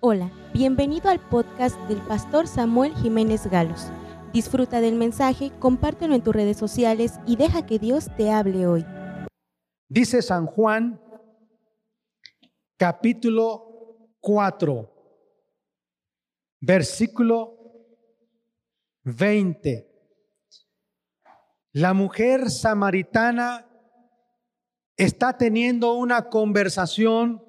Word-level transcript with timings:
Hola, 0.00 0.30
bienvenido 0.52 1.08
al 1.08 1.20
podcast 1.20 1.74
del 1.88 2.02
pastor 2.02 2.46
Samuel 2.46 2.94
Jiménez 2.96 3.46
Galos. 3.46 3.86
Disfruta 4.30 4.82
del 4.82 4.94
mensaje, 4.94 5.52
compártelo 5.58 6.14
en 6.14 6.22
tus 6.22 6.34
redes 6.34 6.58
sociales 6.58 7.18
y 7.26 7.36
deja 7.36 7.64
que 7.64 7.78
Dios 7.78 8.10
te 8.14 8.30
hable 8.30 8.66
hoy. 8.66 8.84
Dice 9.88 10.20
San 10.20 10.44
Juan, 10.44 11.00
capítulo 12.76 14.10
4, 14.20 14.92
versículo 16.60 17.56
20. 19.04 19.90
La 21.72 21.94
mujer 21.94 22.50
samaritana 22.50 23.66
está 24.94 25.38
teniendo 25.38 25.94
una 25.94 26.28
conversación 26.28 27.42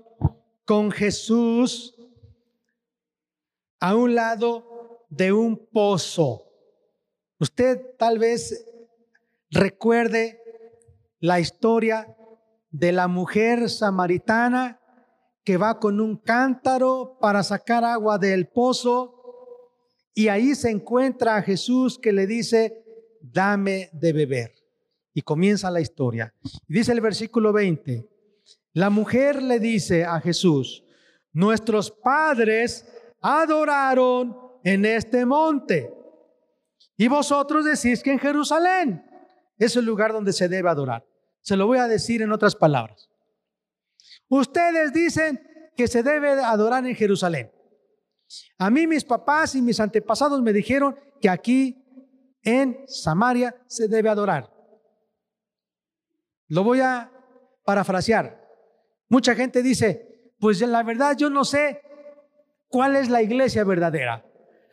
con 0.64 0.92
Jesús 0.92 1.97
a 3.80 3.96
un 3.96 4.16
lado 4.16 5.06
de 5.10 5.32
un 5.32 5.68
pozo. 5.68 6.44
Usted 7.40 7.96
tal 7.98 8.20
vez 8.20 8.66
recuerde 9.50 10.42
la 11.20 11.40
historia 11.40 12.16
de 12.72 12.92
la 12.92 13.08
mujer 13.08 13.70
samaritana 13.70 14.80
que 15.44 15.58
va 15.58 15.80
con 15.80 16.02
un 16.02 16.18
cántaro 16.18 17.18
para 17.22 17.42
sacar 17.44 17.84
agua 17.86 18.18
del 18.18 18.48
pozo 18.48 19.18
y 20.14 20.30
ahí 20.30 20.56
se 20.56 20.72
encuentra 20.72 21.36
a 21.36 21.42
Jesús 21.42 22.00
que 22.00 22.12
le 22.12 22.26
dice, 22.26 22.84
dame 23.22 23.90
de 23.94 24.14
beber. 24.14 24.52
Y 25.14 25.22
comienza 25.22 25.72
la 25.72 25.80
historia. 25.80 26.34
dice 26.68 26.92
el 26.92 27.02
versículo 27.02 27.54
20, 27.54 28.08
la 28.74 28.90
mujer 28.90 29.42
le 29.42 29.60
dice 29.60 30.06
a 30.06 30.20
Jesús, 30.20 30.84
nuestros 31.34 31.92
padres 31.92 32.86
adoraron 33.22 34.36
en 34.64 34.86
este 34.86 35.26
monte. 35.26 35.94
Y 36.98 37.08
vosotros 37.08 37.66
decís 37.66 38.02
que 38.02 38.12
en 38.12 38.20
Jerusalén 38.20 39.04
es 39.58 39.76
el 39.76 39.86
lugar 39.86 40.14
donde 40.14 40.34
se 40.34 40.48
debe 40.48 40.70
adorar. 40.70 41.06
Se 41.42 41.56
lo 41.56 41.68
voy 41.68 41.78
a 41.78 41.88
decir 41.88 42.22
en 42.22 42.32
otras 42.32 42.56
palabras. 42.56 43.10
Ustedes 44.30 44.92
dicen 44.94 45.40
que 45.76 45.88
se 45.88 46.04
debe 46.04 46.32
adorar 46.32 46.86
en 46.86 46.96
Jerusalén. 46.96 47.52
A 48.58 48.70
mí 48.70 48.88
mis 48.88 49.06
papás 49.06 49.56
y 49.56 49.62
mis 49.62 49.80
antepasados 49.80 50.42
me 50.42 50.52
dijeron 50.52 51.00
que 51.22 51.30
aquí 51.30 51.84
en 52.44 52.84
Samaria 52.88 53.56
se 53.68 53.88
debe 53.88 54.10
adorar. 54.10 54.52
Lo 56.50 56.64
voy 56.64 56.82
a 56.82 57.12
parafrasear. 57.64 58.42
Mucha 59.10 59.36
gente 59.36 59.62
dice, 59.62 60.34
pues 60.40 60.60
la 60.62 60.84
verdad 60.84 61.16
yo 61.18 61.30
no 61.30 61.46
sé 61.46 61.82
¿Cuál 62.70 62.96
es 62.96 63.10
la 63.10 63.22
iglesia 63.22 63.64
verdadera? 63.64 64.26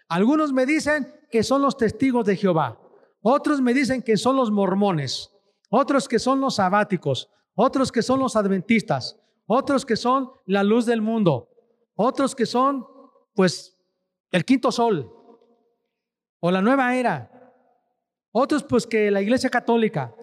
Algunos 0.08 0.52
me 0.52 0.66
dicen 0.66 1.12
que 1.30 1.42
son 1.42 1.62
los 1.62 1.76
testigos 1.76 2.24
de 2.26 2.36
Jehová, 2.36 2.78
otros 3.22 3.60
me 3.60 3.72
dicen 3.72 4.02
que 4.02 4.16
son 4.16 4.36
los 4.36 4.50
mormones, 4.50 5.30
otros 5.70 6.08
que 6.08 6.18
son 6.18 6.40
los 6.40 6.56
sabáticos, 6.56 7.30
otros 7.54 7.90
que 7.90 8.02
son 8.02 8.20
los 8.20 8.36
adventistas, 8.36 9.18
otros 9.46 9.86
que 9.86 9.96
son 9.96 10.30
la 10.46 10.62
luz 10.62 10.86
del 10.86 11.00
mundo, 11.00 11.48
otros 11.94 12.34
que 12.34 12.46
son 12.46 12.86
pues 13.34 13.76
el 14.30 14.44
quinto 14.44 14.70
sol 14.72 15.10
o 16.40 16.50
la 16.50 16.60
nueva 16.60 16.94
era, 16.94 17.30
otros 18.32 18.64
pues 18.64 18.86
que 18.86 19.10
la 19.10 19.22
iglesia 19.22 19.48
católica, 19.48 20.14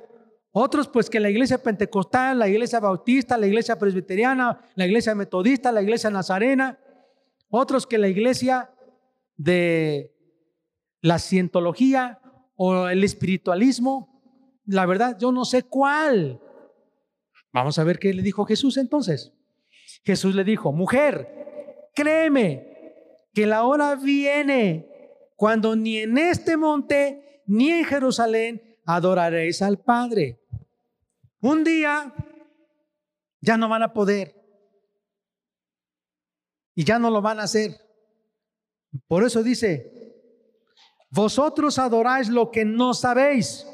otros 0.52 0.88
pues 0.88 1.10
que 1.10 1.20
la 1.20 1.30
iglesia 1.30 1.64
pentecostal, 1.64 2.38
la 2.38 2.48
iglesia 2.48 2.80
bautista, 2.80 3.38
la 3.38 3.48
iglesia 3.48 3.80
presbiteriana, 3.80 4.60
la 4.76 4.86
iglesia 4.86 5.16
metodista, 5.16 5.72
la 5.72 5.82
iglesia 5.82 6.10
nazarena, 6.10 6.78
otros 7.52 7.86
que 7.86 8.00
la 8.00 8.08
iglesia 8.08 8.74
de 9.36 10.16
la 11.02 11.20
cientología 11.20 12.20
o 12.56 12.88
el 12.88 13.04
espiritualismo. 13.04 14.62
La 14.66 14.86
verdad, 14.86 15.18
yo 15.20 15.32
no 15.32 15.46
sé 15.46 15.64
cuál. 15.64 16.42
Vamos 17.54 17.78
a 17.78 17.84
ver 17.84 18.00
qué 18.00 18.14
le 18.14 18.22
dijo 18.22 18.46
Jesús 18.46 18.78
entonces. 18.78 19.34
Jesús 20.04 20.34
le 20.34 20.44
dijo, 20.44 20.72
mujer, 20.72 21.90
créeme 21.94 22.72
que 23.34 23.46
la 23.46 23.64
hora 23.66 23.96
viene 23.96 24.88
cuando 25.36 25.76
ni 25.76 25.98
en 25.98 26.18
este 26.18 26.56
monte 26.56 27.44
ni 27.46 27.70
en 27.70 27.84
Jerusalén 27.86 28.80
adoraréis 28.86 29.62
al 29.62 29.80
Padre. 29.80 30.40
Un 31.42 31.64
día 31.64 32.14
ya 33.42 33.58
no 33.58 33.68
van 33.68 33.84
a 33.84 33.94
poder 33.94 34.41
y 36.82 36.84
ya 36.84 36.98
no 36.98 37.12
lo 37.12 37.22
van 37.22 37.40
a 37.40 37.44
hacer. 37.44 37.80
Por 39.08 39.24
eso 39.24 39.44
dice, 39.44 40.16
vosotros 41.12 41.78
adoráis 41.78 42.28
lo 42.28 42.50
que 42.50 42.66
no 42.66 42.96
sabéis. 42.96 43.68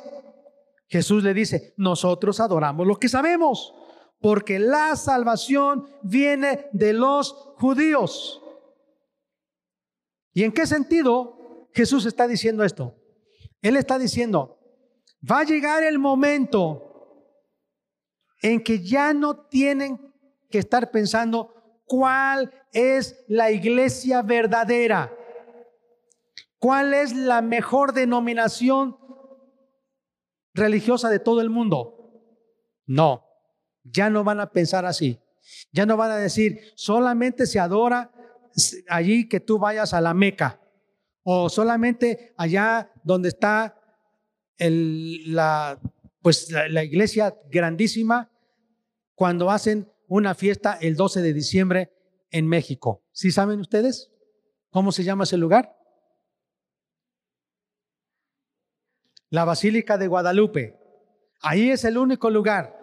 Jesús 0.89 1.23
le 1.23 1.33
dice, 1.33 1.73
nosotros 1.77 2.41
adoramos 2.41 2.85
lo 2.85 2.97
que 2.97 3.07
sabemos, 3.07 3.73
porque 4.19 4.59
la 4.59 4.97
salvación 4.97 5.87
viene 6.03 6.67
de 6.73 6.91
los 6.91 7.31
judíos. 7.55 8.41
¿Y 10.33 10.43
en 10.43 10.51
qué 10.51 10.67
sentido 10.67 11.69
Jesús 11.73 12.05
está 12.05 12.27
diciendo 12.27 12.65
esto? 12.65 12.93
Él 13.61 13.77
está 13.77 13.97
diciendo, 13.97 14.59
va 15.23 15.39
a 15.39 15.45
llegar 15.45 15.81
el 15.81 15.97
momento 15.97 17.23
en 18.41 18.61
que 18.61 18.83
ya 18.83 19.13
no 19.13 19.45
tienen 19.47 20.13
que 20.49 20.59
estar 20.59 20.91
pensando 20.91 21.53
cuál 21.87 22.51
es 22.73 23.23
la 23.27 23.49
iglesia 23.49 24.21
verdadera, 24.21 25.11
cuál 26.59 26.93
es 26.93 27.15
la 27.15 27.41
mejor 27.41 27.93
denominación 27.93 28.97
religiosa 30.53 31.09
de 31.09 31.19
todo 31.19 31.41
el 31.41 31.49
mundo. 31.49 32.11
No, 32.85 33.23
ya 33.83 34.09
no 34.09 34.23
van 34.23 34.39
a 34.39 34.51
pensar 34.51 34.85
así. 34.85 35.19
Ya 35.71 35.85
no 35.85 35.95
van 35.95 36.11
a 36.11 36.17
decir, 36.17 36.59
solamente 36.75 37.45
se 37.45 37.59
adora 37.59 38.11
allí 38.89 39.29
que 39.29 39.39
tú 39.39 39.57
vayas 39.57 39.93
a 39.93 40.01
la 40.01 40.13
Meca 40.13 40.59
o 41.23 41.49
solamente 41.49 42.33
allá 42.37 42.91
donde 43.03 43.29
está 43.29 43.79
la, 44.59 45.79
pues, 46.21 46.51
la 46.51 46.83
iglesia 46.83 47.35
grandísima 47.49 48.31
cuando 49.15 49.49
hacen 49.49 49.91
una 50.07 50.35
fiesta 50.35 50.77
el 50.81 50.95
12 50.95 51.21
de 51.21 51.33
diciembre 51.33 51.93
en 52.31 52.47
México. 52.47 53.03
¿Sí 53.11 53.31
saben 53.31 53.59
ustedes 53.59 54.11
cómo 54.71 54.91
se 54.91 55.03
llama 55.03 55.25
ese 55.25 55.37
lugar? 55.37 55.77
La 59.29 59.45
Basílica 59.45 59.97
de 59.97 60.07
Guadalupe. 60.07 60.79
Ahí 61.41 61.69
es 61.69 61.83
el 61.83 61.97
único 61.97 62.29
lugar. 62.29 62.75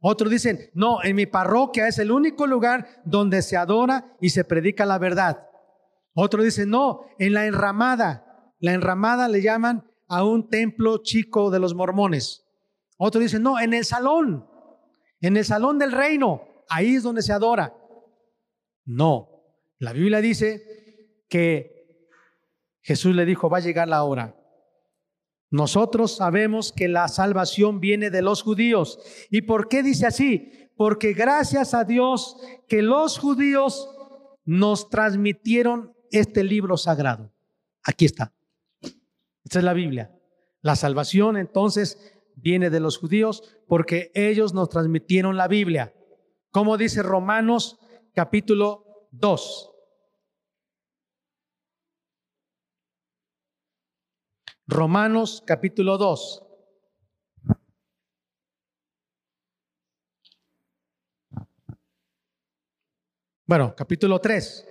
Otros 0.00 0.30
dicen, 0.30 0.70
no, 0.72 1.02
en 1.02 1.16
mi 1.16 1.26
parroquia 1.26 1.88
es 1.88 1.98
el 1.98 2.10
único 2.10 2.46
lugar 2.46 3.02
donde 3.04 3.42
se 3.42 3.56
adora 3.56 4.16
y 4.20 4.30
se 4.30 4.44
predica 4.44 4.86
la 4.86 4.98
verdad. 4.98 5.46
Otros 6.14 6.44
dicen, 6.44 6.70
no, 6.70 7.02
en 7.18 7.34
la 7.34 7.46
enramada. 7.46 8.54
La 8.60 8.72
enramada 8.72 9.28
le 9.28 9.42
llaman 9.42 9.90
a 10.08 10.24
un 10.24 10.48
templo 10.48 11.02
chico 11.02 11.50
de 11.50 11.58
los 11.58 11.74
mormones. 11.74 12.46
Otros 12.96 13.22
dicen, 13.22 13.42
no, 13.42 13.58
en 13.58 13.74
el 13.74 13.84
salón, 13.84 14.46
en 15.20 15.36
el 15.36 15.44
salón 15.44 15.78
del 15.78 15.92
reino 15.92 16.49
ahí 16.70 16.94
es 16.94 17.02
donde 17.02 17.20
se 17.20 17.32
adora. 17.32 17.76
No, 18.86 19.44
la 19.78 19.92
Biblia 19.92 20.20
dice 20.20 21.20
que 21.28 22.06
Jesús 22.80 23.14
le 23.14 23.26
dijo, 23.26 23.50
va 23.50 23.58
a 23.58 23.60
llegar 23.60 23.88
la 23.88 24.02
hora. 24.04 24.36
Nosotros 25.50 26.16
sabemos 26.16 26.72
que 26.72 26.88
la 26.88 27.08
salvación 27.08 27.80
viene 27.80 28.10
de 28.10 28.22
los 28.22 28.42
judíos. 28.42 28.98
¿Y 29.30 29.42
por 29.42 29.68
qué 29.68 29.82
dice 29.82 30.06
así? 30.06 30.70
Porque 30.76 31.12
gracias 31.12 31.74
a 31.74 31.84
Dios 31.84 32.36
que 32.68 32.82
los 32.82 33.18
judíos 33.18 33.90
nos 34.44 34.88
transmitieron 34.88 35.92
este 36.10 36.44
libro 36.44 36.76
sagrado. 36.76 37.32
Aquí 37.82 38.04
está. 38.04 38.32
Esta 39.44 39.58
es 39.58 39.64
la 39.64 39.72
Biblia. 39.72 40.12
La 40.62 40.76
salvación 40.76 41.36
entonces 41.36 42.14
viene 42.36 42.70
de 42.70 42.80
los 42.80 42.98
judíos 42.98 43.42
porque 43.66 44.10
ellos 44.14 44.54
nos 44.54 44.68
transmitieron 44.68 45.36
la 45.36 45.48
Biblia. 45.48 45.94
Como 46.50 46.76
dice 46.76 47.02
Romanos 47.02 47.78
capítulo 48.12 49.08
2. 49.12 49.70
Romanos 54.66 55.42
capítulo 55.46 55.96
2. 55.96 56.46
Bueno, 63.46 63.74
capítulo 63.76 64.20
3. 64.20 64.66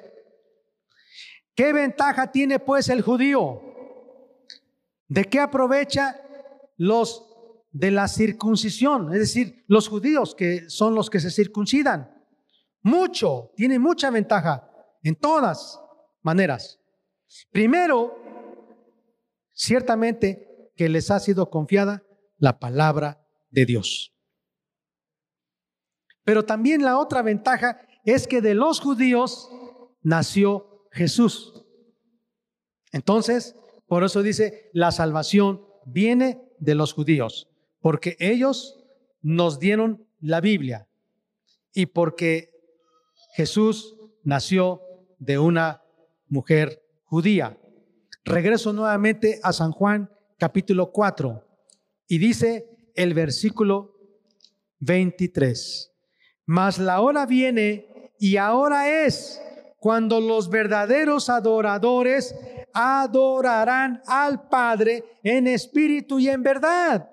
¿Qué 1.54 1.74
ventaja 1.74 2.32
tiene 2.32 2.60
pues 2.60 2.88
el 2.88 3.02
judío? 3.02 3.62
¿De 5.08 5.26
qué 5.26 5.40
aprovecha 5.40 6.22
los 6.78 7.29
de 7.72 7.92
la 7.92 8.08
circuncisión, 8.08 9.14
es 9.14 9.20
decir, 9.20 9.64
los 9.68 9.88
judíos 9.88 10.36
que 10.36 10.70
son 10.70 10.96
los 10.96 11.10
que 11.10 11.20
se 11.20 11.32
circuncidan. 11.32 12.12
Mucho, 12.82 13.52
tiene 13.56 13.80
mucha 13.80 14.10
ventaja. 14.10 14.66
en 15.02 15.16
todas 15.16 15.80
maneras. 16.22 16.78
Primero, 17.52 18.18
ciertamente 19.54 20.72
que 20.76 20.90
les 20.90 21.10
ha 21.10 21.20
sido 21.20 21.50
confiada 21.50 22.04
la 22.38 22.60
palabra 22.60 23.26
de 23.50 23.66
Dios. 23.66 24.14
Pero 26.24 26.44
también 26.46 26.84
la 26.84 26.98
otra 26.98 27.22
ventaja 27.22 27.82
es 28.04 28.28
que 28.28 28.42
de 28.42 28.56
los 28.56 28.80
judíos 28.80 29.50
nació 30.02 30.88
Jesús. 30.92 31.66
Entonces, 32.92 33.56
por 33.88 34.04
eso 34.04 34.22
dice, 34.22 34.70
la 34.74 34.92
salvación 34.92 35.66
viene 35.86 36.42
de 36.60 36.76
los 36.76 36.94
judíos, 36.94 37.50
porque 37.82 38.16
ellos 38.20 38.80
nos 39.22 39.60
dieron 39.60 40.06
la 40.20 40.42
Biblia 40.42 40.88
y 41.74 41.88
porque 41.88 42.52
Jesús 43.34 43.96
nació 44.24 44.82
de 45.18 45.40
una 45.40 45.84
mujer 46.28 46.84
judía. 47.04 47.58
Regreso 48.24 48.74
nuevamente 48.74 49.40
a 49.44 49.54
San 49.54 49.72
Juan 49.72 50.10
capítulo 50.38 50.92
4 50.92 51.44
y 52.08 52.18
dice 52.18 52.92
el 52.96 53.14
versículo 53.14 53.96
23. 54.80 55.92
Mas 56.46 56.80
la 56.80 57.02
hora 57.02 57.26
viene 57.26 58.12
y 58.20 58.38
ahora 58.38 59.06
es 59.06 59.42
cuando 59.78 60.20
los 60.20 60.50
verdaderos 60.50 61.30
adoradores 61.30 62.36
adorarán 62.74 64.02
al 64.08 64.48
Padre 64.50 65.04
en 65.24 65.48
espíritu 65.48 66.20
y 66.20 66.30
en 66.30 66.44
verdad. 66.44 67.10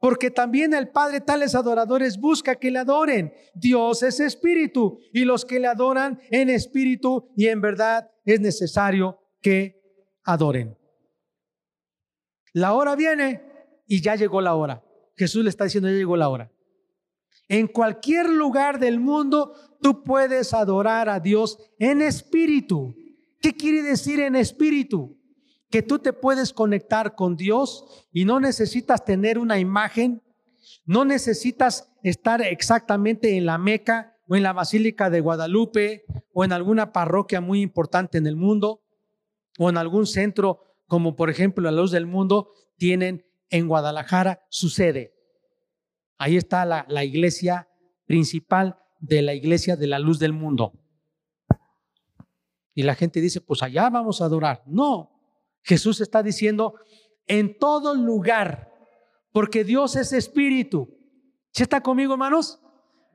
Porque 0.00 0.30
también 0.30 0.72
el 0.72 0.88
Padre 0.88 1.20
tales 1.20 1.54
adoradores 1.54 2.18
busca 2.18 2.56
que 2.56 2.70
le 2.70 2.78
adoren. 2.78 3.34
Dios 3.54 4.02
es 4.02 4.18
espíritu 4.18 4.98
y 5.12 5.26
los 5.26 5.44
que 5.44 5.60
le 5.60 5.66
adoran 5.66 6.20
en 6.30 6.48
espíritu 6.48 7.30
y 7.36 7.48
en 7.48 7.60
verdad 7.60 8.10
es 8.24 8.40
necesario 8.40 9.20
que 9.42 9.80
adoren. 10.24 10.76
La 12.54 12.72
hora 12.72 12.96
viene 12.96 13.42
y 13.86 14.00
ya 14.00 14.16
llegó 14.16 14.40
la 14.40 14.54
hora. 14.54 14.82
Jesús 15.16 15.44
le 15.44 15.50
está 15.50 15.64
diciendo, 15.64 15.90
ya 15.90 15.96
llegó 15.96 16.16
la 16.16 16.30
hora. 16.30 16.50
En 17.46 17.66
cualquier 17.66 18.30
lugar 18.30 18.78
del 18.78 19.00
mundo 19.00 19.52
tú 19.82 20.02
puedes 20.02 20.54
adorar 20.54 21.10
a 21.10 21.20
Dios 21.20 21.58
en 21.78 22.00
espíritu. 22.00 22.94
¿Qué 23.40 23.54
quiere 23.54 23.82
decir 23.82 24.20
en 24.20 24.34
espíritu? 24.34 25.19
Que 25.70 25.82
tú 25.82 26.00
te 26.00 26.12
puedes 26.12 26.52
conectar 26.52 27.14
con 27.14 27.36
Dios 27.36 28.06
y 28.12 28.24
no 28.24 28.40
necesitas 28.40 29.04
tener 29.04 29.38
una 29.38 29.58
imagen, 29.58 30.22
no 30.84 31.04
necesitas 31.04 31.92
estar 32.02 32.42
exactamente 32.42 33.36
en 33.36 33.46
la 33.46 33.56
Meca 33.56 34.16
o 34.26 34.36
en 34.36 34.42
la 34.42 34.52
Basílica 34.52 35.10
de 35.10 35.20
Guadalupe 35.20 36.04
o 36.32 36.44
en 36.44 36.52
alguna 36.52 36.92
parroquia 36.92 37.40
muy 37.40 37.60
importante 37.60 38.18
en 38.18 38.26
el 38.26 38.36
mundo 38.36 38.82
o 39.58 39.70
en 39.70 39.76
algún 39.76 40.06
centro 40.06 40.74
como 40.86 41.14
por 41.14 41.30
ejemplo 41.30 41.62
la 41.62 41.70
Luz 41.70 41.92
del 41.92 42.06
Mundo 42.06 42.52
tienen 42.76 43.24
en 43.48 43.68
Guadalajara 43.68 44.44
su 44.48 44.70
sede. 44.70 45.14
Ahí 46.18 46.36
está 46.36 46.64
la, 46.64 46.84
la 46.88 47.04
iglesia 47.04 47.68
principal 48.06 48.76
de 48.98 49.22
la 49.22 49.34
iglesia 49.34 49.76
de 49.76 49.86
la 49.86 50.00
Luz 50.00 50.18
del 50.18 50.32
Mundo. 50.32 50.72
Y 52.74 52.82
la 52.82 52.94
gente 52.94 53.20
dice, 53.20 53.40
pues 53.40 53.62
allá 53.62 53.88
vamos 53.88 54.20
a 54.20 54.24
adorar. 54.24 54.62
No, 54.66 55.19
Jesús 55.62 56.00
está 56.00 56.22
diciendo, 56.22 56.74
en 57.26 57.56
todo 57.58 57.94
lugar, 57.94 58.72
porque 59.32 59.64
Dios 59.64 59.96
es 59.96 60.12
espíritu. 60.12 60.88
¿Sí 61.52 61.62
está 61.62 61.80
conmigo, 61.80 62.14
hermanos? 62.14 62.60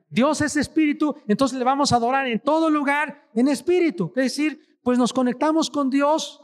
Dios 0.08 0.40
es 0.40 0.56
espíritu, 0.56 1.16
entonces 1.26 1.58
le 1.58 1.64
vamos 1.64 1.92
a 1.92 1.96
adorar 1.96 2.26
en 2.26 2.40
todo 2.40 2.70
lugar 2.70 3.28
en 3.34 3.48
espíritu. 3.48 4.12
Es 4.16 4.24
decir, 4.24 4.78
pues 4.82 4.98
nos 4.98 5.12
conectamos 5.12 5.68
con 5.68 5.90
Dios 5.90 6.40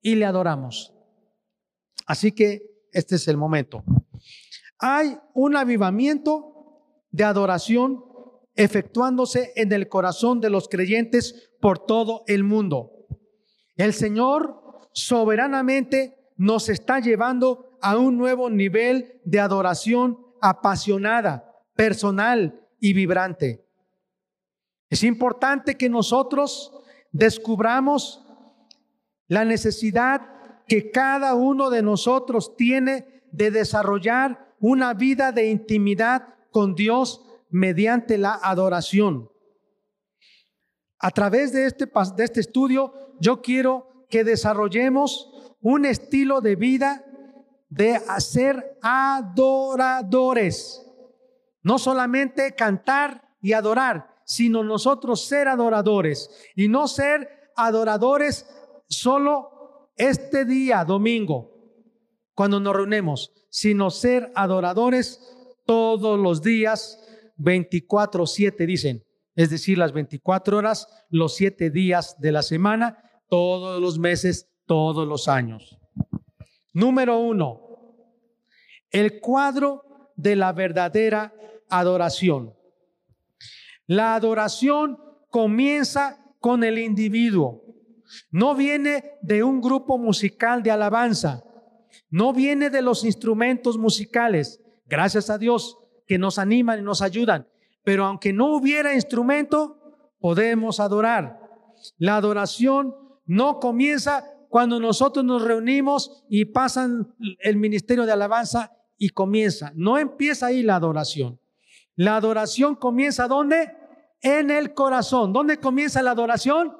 y 0.00 0.14
le 0.14 0.24
adoramos. 0.24 0.92
Así 2.06 2.32
que 2.32 2.62
este 2.92 3.16
es 3.16 3.28
el 3.28 3.36
momento. 3.36 3.84
Hay 4.78 5.16
un 5.34 5.56
avivamiento 5.56 6.54
de 7.10 7.24
adoración 7.24 8.04
efectuándose 8.54 9.52
en 9.56 9.72
el 9.72 9.88
corazón 9.88 10.40
de 10.40 10.50
los 10.50 10.68
creyentes 10.68 11.50
por 11.60 11.78
todo 11.78 12.24
el 12.26 12.44
mundo. 12.44 13.06
El 13.76 13.92
Señor 13.92 14.63
soberanamente 14.94 16.32
nos 16.36 16.68
está 16.68 17.00
llevando 17.00 17.76
a 17.82 17.98
un 17.98 18.16
nuevo 18.16 18.48
nivel 18.48 19.20
de 19.24 19.40
adoración 19.40 20.18
apasionada, 20.40 21.52
personal 21.74 22.66
y 22.80 22.92
vibrante. 22.92 23.66
Es 24.88 25.02
importante 25.02 25.76
que 25.76 25.88
nosotros 25.90 26.72
descubramos 27.12 28.24
la 29.26 29.44
necesidad 29.44 30.22
que 30.66 30.90
cada 30.90 31.34
uno 31.34 31.70
de 31.70 31.82
nosotros 31.82 32.56
tiene 32.56 33.24
de 33.32 33.50
desarrollar 33.50 34.54
una 34.60 34.94
vida 34.94 35.32
de 35.32 35.50
intimidad 35.50 36.34
con 36.50 36.74
Dios 36.74 37.22
mediante 37.50 38.16
la 38.16 38.34
adoración. 38.34 39.28
A 40.98 41.10
través 41.10 41.52
de 41.52 41.66
este, 41.66 41.86
de 42.16 42.24
este 42.24 42.40
estudio, 42.40 42.94
yo 43.20 43.42
quiero 43.42 43.93
que 44.08 44.24
desarrollemos 44.24 45.30
un 45.60 45.84
estilo 45.84 46.40
de 46.40 46.56
vida 46.56 47.04
de 47.68 47.96
hacer 48.08 48.78
adoradores. 48.82 50.80
No 51.62 51.78
solamente 51.78 52.54
cantar 52.54 53.22
y 53.40 53.52
adorar, 53.52 54.14
sino 54.24 54.62
nosotros 54.62 55.24
ser 55.26 55.48
adoradores 55.48 56.30
y 56.54 56.68
no 56.68 56.88
ser 56.88 57.50
adoradores 57.56 58.46
solo 58.88 59.90
este 59.96 60.44
día, 60.44 60.84
domingo, 60.84 61.52
cuando 62.34 62.60
nos 62.60 62.74
reunimos, 62.74 63.32
sino 63.50 63.90
ser 63.90 64.32
adoradores 64.34 65.20
todos 65.64 66.18
los 66.18 66.42
días, 66.42 67.00
24/7 67.36 68.66
dicen, 68.66 69.04
es 69.36 69.50
decir, 69.50 69.78
las 69.78 69.92
24 69.92 70.58
horas, 70.58 70.86
los 71.08 71.34
7 71.34 71.70
días 71.70 72.16
de 72.20 72.32
la 72.32 72.42
semana, 72.42 73.03
todos 73.34 73.80
los 73.80 73.98
meses, 73.98 74.48
todos 74.64 75.08
los 75.08 75.26
años. 75.26 75.76
Número 76.72 77.18
uno, 77.18 77.62
el 78.92 79.18
cuadro 79.18 80.12
de 80.14 80.36
la 80.36 80.52
verdadera 80.52 81.34
adoración. 81.68 82.54
La 83.88 84.14
adoración 84.14 85.00
comienza 85.30 86.24
con 86.38 86.62
el 86.62 86.78
individuo. 86.78 87.64
No 88.30 88.54
viene 88.54 89.18
de 89.20 89.42
un 89.42 89.60
grupo 89.60 89.98
musical 89.98 90.62
de 90.62 90.70
alabanza. 90.70 91.42
No 92.10 92.32
viene 92.32 92.70
de 92.70 92.82
los 92.82 93.04
instrumentos 93.04 93.76
musicales. 93.76 94.60
Gracias 94.86 95.28
a 95.28 95.38
Dios 95.38 95.76
que 96.06 96.18
nos 96.18 96.38
animan 96.38 96.78
y 96.78 96.82
nos 96.82 97.02
ayudan. 97.02 97.48
Pero 97.82 98.04
aunque 98.04 98.32
no 98.32 98.54
hubiera 98.54 98.94
instrumento, 98.94 100.06
podemos 100.20 100.78
adorar. 100.78 101.40
La 101.98 102.16
adoración 102.16 103.03
no 103.26 103.58
comienza 103.60 104.30
cuando 104.48 104.78
nosotros 104.78 105.24
nos 105.24 105.42
reunimos 105.42 106.24
y 106.28 106.44
pasan 106.44 107.14
el 107.40 107.56
ministerio 107.56 108.06
de 108.06 108.12
alabanza 108.12 108.72
y 108.96 109.08
comienza. 109.08 109.72
No 109.74 109.98
empieza 109.98 110.46
ahí 110.46 110.62
la 110.62 110.76
adoración. 110.76 111.40
La 111.96 112.16
adoración 112.16 112.76
comienza 112.76 113.26
¿dónde? 113.28 113.72
En 114.20 114.50
el 114.50 114.74
corazón. 114.74 115.32
¿Dónde 115.32 115.58
comienza 115.58 116.02
la 116.02 116.12
adoración? 116.12 116.76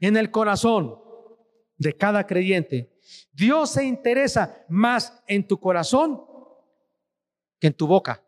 En 0.00 0.16
el 0.16 0.30
corazón 0.30 0.98
de 1.78 1.92
cada 1.92 2.26
creyente. 2.26 2.92
Dios 3.32 3.70
se 3.70 3.84
interesa 3.84 4.64
más 4.68 5.22
en 5.26 5.46
tu 5.46 5.58
corazón 5.58 6.22
que 7.58 7.68
en 7.68 7.74
tu 7.74 7.86
boca. 7.86 8.22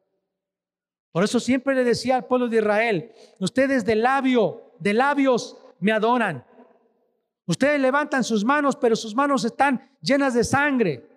Por 1.13 1.25
eso 1.25 1.41
siempre 1.41 1.75
le 1.75 1.83
decía 1.83 2.17
al 2.17 2.27
pueblo 2.27 2.49
de 2.49 2.59
Israel, 2.59 3.13
ustedes 3.41 3.85
de 3.85 3.97
labio, 3.97 4.75
de 4.79 4.93
labios 4.93 5.57
me 5.81 5.93
adoran, 5.93 6.45
Ustedes 7.47 7.81
levantan 7.81 8.25
sus 8.25 8.45
manos, 8.45 8.77
pero 8.77 8.97
sus 8.97 9.15
manos 9.15 9.45
están 9.45 9.97
llenas 10.01 10.35
de 10.35 10.43
sangre. 10.43 11.09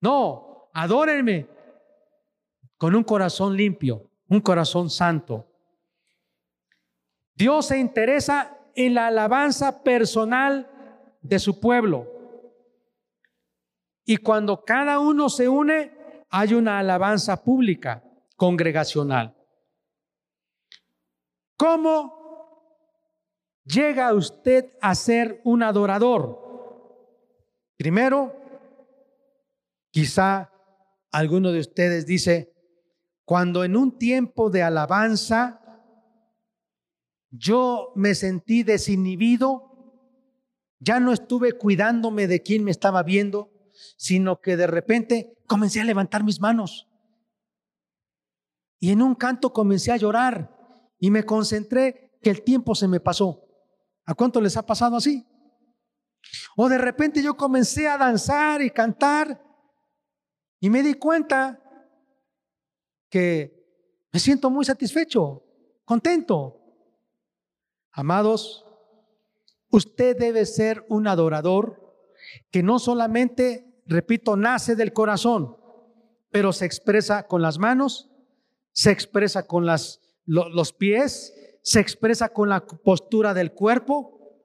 No, 0.00 0.70
adórenme 0.72 1.46
con 2.78 2.94
un 2.94 3.04
corazón 3.04 3.56
limpio, 3.56 4.10
un 4.28 4.40
corazón 4.40 4.88
santo. 4.88 5.46
Dios 7.34 7.66
se 7.66 7.78
interesa 7.78 8.58
en 8.74 8.94
la 8.94 9.08
alabanza 9.08 9.82
personal 9.82 10.68
de 11.20 11.38
su 11.38 11.60
pueblo. 11.60 12.08
Y 14.04 14.16
cuando 14.16 14.64
cada 14.64 14.98
uno 14.98 15.28
se 15.28 15.48
une, 15.48 15.92
hay 16.30 16.54
una 16.54 16.78
alabanza 16.78 17.44
pública, 17.44 18.02
congregacional. 18.36 19.36
¿Cómo 21.56 22.21
llega 23.64 24.12
usted 24.14 24.72
a 24.80 24.94
ser 24.94 25.40
un 25.44 25.62
adorador? 25.62 26.38
Primero, 27.76 28.34
quizá 29.90 30.50
alguno 31.10 31.52
de 31.52 31.60
ustedes 31.60 32.06
dice, 32.06 32.52
cuando 33.24 33.64
en 33.64 33.76
un 33.76 33.98
tiempo 33.98 34.50
de 34.50 34.62
alabanza 34.62 35.60
yo 37.30 37.92
me 37.94 38.14
sentí 38.14 38.62
desinhibido, 38.62 39.72
ya 40.80 41.00
no 41.00 41.12
estuve 41.12 41.52
cuidándome 41.52 42.26
de 42.26 42.42
quién 42.42 42.64
me 42.64 42.70
estaba 42.70 43.02
viendo, 43.02 43.50
sino 43.96 44.40
que 44.40 44.56
de 44.56 44.66
repente 44.66 45.38
comencé 45.46 45.80
a 45.80 45.84
levantar 45.84 46.24
mis 46.24 46.40
manos. 46.40 46.88
Y 48.78 48.90
en 48.90 49.00
un 49.00 49.14
canto 49.14 49.52
comencé 49.52 49.92
a 49.92 49.96
llorar 49.96 50.90
y 50.98 51.10
me 51.10 51.24
concentré 51.24 52.18
que 52.20 52.30
el 52.30 52.42
tiempo 52.42 52.74
se 52.74 52.88
me 52.88 53.00
pasó. 53.00 53.51
¿A 54.04 54.14
cuánto 54.14 54.40
les 54.40 54.56
ha 54.56 54.66
pasado 54.66 54.96
así? 54.96 55.26
O 56.56 56.68
de 56.68 56.78
repente 56.78 57.22
yo 57.22 57.36
comencé 57.36 57.88
a 57.88 57.98
danzar 57.98 58.62
y 58.62 58.70
cantar 58.70 59.42
y 60.60 60.70
me 60.70 60.82
di 60.82 60.94
cuenta 60.94 61.60
que 63.08 63.62
me 64.12 64.20
siento 64.20 64.50
muy 64.50 64.64
satisfecho, 64.64 65.42
contento. 65.84 66.60
Amados, 67.90 68.64
usted 69.70 70.16
debe 70.16 70.46
ser 70.46 70.84
un 70.88 71.06
adorador 71.06 71.82
que 72.50 72.62
no 72.62 72.78
solamente, 72.78 73.82
repito, 73.86 74.36
nace 74.36 74.76
del 74.76 74.92
corazón, 74.92 75.56
pero 76.30 76.52
se 76.52 76.64
expresa 76.64 77.26
con 77.26 77.42
las 77.42 77.58
manos, 77.58 78.10
se 78.72 78.90
expresa 78.90 79.46
con 79.46 79.66
los 79.66 80.72
pies, 80.72 81.34
se 81.62 81.80
expresa 81.80 82.32
con 82.32 82.48
la 82.48 82.66
postura 82.66 83.34
del 83.34 83.52
cuerpo. 83.52 84.36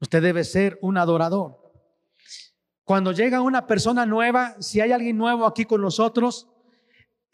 Usted 0.00 0.22
debe 0.22 0.44
ser 0.44 0.78
un 0.82 0.96
adorador. 0.96 1.58
Cuando 2.84 3.12
llega 3.12 3.42
una 3.42 3.66
persona 3.66 4.06
nueva, 4.06 4.56
si 4.60 4.80
hay 4.80 4.92
alguien 4.92 5.18
nuevo 5.18 5.46
aquí 5.46 5.66
con 5.66 5.82
nosotros, 5.82 6.48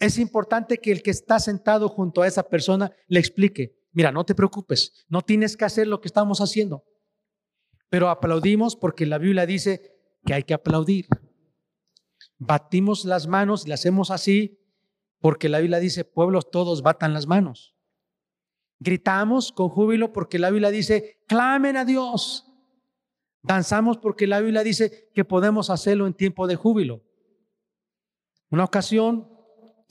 es 0.01 0.19
importante 0.19 0.79
que 0.79 0.91
el 0.91 1.03
que 1.03 1.13
está 1.13 1.39
sentado 1.39 1.89
junto 1.89 2.23
a 2.23 2.27
esa 2.27 2.43
persona 2.43 2.91
le 3.07 3.21
explique, 3.21 3.77
mira, 3.93 4.11
no 4.11 4.25
te 4.25 4.35
preocupes, 4.35 5.07
no 5.09 5.23
tienes 5.23 5.57
que 5.57 5.65
hacer 5.65 5.87
lo 5.87 6.01
que 6.01 6.09
estamos 6.09 6.41
haciendo, 6.41 6.85
pero 7.89 8.09
aplaudimos 8.09 8.75
porque 8.75 9.07
la 9.07 9.19
Biblia 9.19 9.47
dice 9.47 9.93
que 10.27 10.35
hay 10.35 10.43
que 10.43 10.55
aplaudir. 10.55 11.07
Batimos 12.39 13.05
las 13.05 13.29
manos 13.29 13.65
y 13.65 13.69
le 13.69 13.75
hacemos 13.75 14.11
así 14.11 14.59
porque 15.21 15.49
la 15.49 15.61
Biblia 15.61 15.79
dice, 15.79 16.05
pueblos 16.05 16.51
todos 16.51 16.83
batan 16.83 17.15
las 17.15 17.29
manos. 17.29 17.74
Gritamos 18.79 19.53
con 19.53 19.69
júbilo 19.69 20.13
porque 20.13 20.39
la 20.39 20.51
Biblia 20.51 20.71
dice, 20.71 21.23
clamen 21.27 21.77
a 21.77 21.85
Dios. 21.85 22.51
Danzamos 23.43 23.99
porque 23.99 24.27
la 24.27 24.41
Biblia 24.41 24.63
dice 24.63 25.11
que 25.15 25.25
podemos 25.25 25.71
hacerlo 25.71 26.07
en 26.07 26.15
tiempo 26.15 26.47
de 26.47 26.57
júbilo. 26.57 27.03
Una 28.51 28.65
ocasión, 28.65 29.29